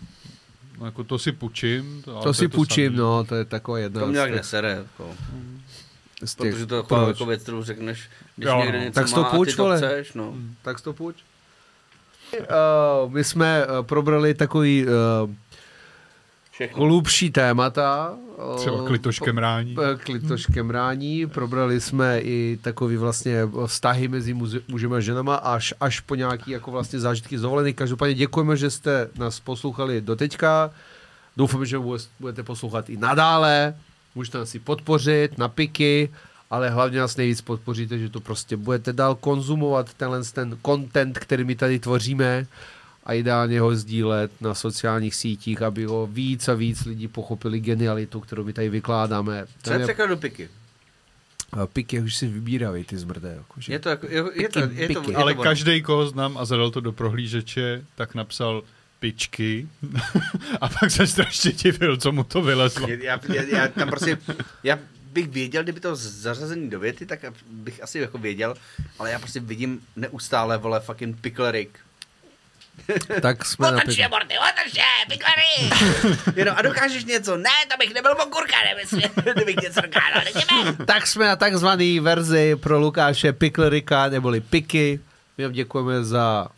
[0.79, 2.03] no jako to si půjčím.
[2.03, 2.97] To, To si půjčím, samý.
[2.99, 5.15] no, to je taková jedna To mě těch- nesere, jako.
[6.25, 7.17] z těch- Protože to je taková proč?
[7.17, 8.85] jako věc, kterou řekneš, když Jo, někde no.
[8.85, 9.77] něco Tak si to má a půjč, ty to vole.
[9.77, 10.35] chceš, no.
[10.63, 11.17] Tak to půjč.
[12.39, 14.91] Uh, my jsme uh, probrali takový uh,
[16.61, 16.85] Všechno.
[16.85, 18.15] hlubší témata.
[18.57, 19.75] Třeba klitoškem rání.
[19.75, 21.27] p- Klitoškem rání.
[21.27, 26.51] Probrali jsme i takový vlastně vztahy mezi muži- mužem a ženama až, až po nějaký
[26.51, 27.77] jako vlastně zážitky z dovolených.
[27.77, 30.71] Každopádně děkujeme, že jste nás poslouchali do teďka.
[31.37, 33.75] Doufám, že bude- budete poslouchat i nadále.
[34.15, 36.09] Můžete nás i podpořit na piky,
[36.51, 41.45] ale hlavně nás nejvíc podpoříte, že to prostě budete dál konzumovat tenhle ten content, který
[41.45, 42.47] my tady tvoříme
[43.05, 48.21] a ideálně ho sdílet na sociálních sítích, aby ho víc a víc lidí pochopili genialitu,
[48.21, 49.47] kterou my tady vykládáme.
[49.63, 50.49] Co je překlad do piky?
[51.53, 53.35] A piky už si vybírají ty zmrdé.
[53.37, 53.73] Jakože.
[53.73, 55.15] Je to jako, je, je to, je to, je to, Piky.
[55.15, 55.43] Ale ono.
[55.43, 58.63] každý, koho znám a zadal to do prohlížeče, tak napsal
[59.01, 59.69] pičky
[60.61, 62.89] a pak se strašně divil, co mu to vylezlo.
[62.89, 64.19] Já, já, já tam prostě,
[64.63, 64.79] já
[65.13, 68.55] bych věděl, kdyby to zařazený do věty, tak bych asi jako věděl,
[68.99, 71.79] ale já prostě vidím neustále, vole, fucking pickle Rick.
[73.23, 74.01] Tak jsme na Otoč piky.
[74.01, 75.71] je, Morty, otoč je, piklery!
[76.41, 77.37] Jenom, a dokážeš něco?
[77.37, 80.87] Ne, to bych nebyl okurka, kdybych, kdybych něco dokázal, jdeme.
[80.87, 85.01] Tak jsme na takzvaný verzi pro Lukáše Piklerika, neboli Piky.
[85.39, 86.49] My vám děkujeme za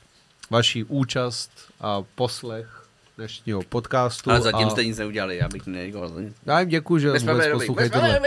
[0.50, 1.50] vaši účast
[1.80, 2.82] a poslech
[3.16, 4.30] dnešního podcastu.
[4.30, 6.36] Ale zatím a jste nic neudělali, já bych nedělal za nic.
[6.46, 8.20] Já jim děkuji, že vůbec poslouchají tohle.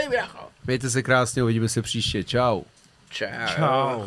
[0.64, 2.24] Mějte se krásně, uvidíme se příště.
[2.24, 2.62] Čau.
[3.10, 3.26] Čau.
[3.56, 4.04] Čau.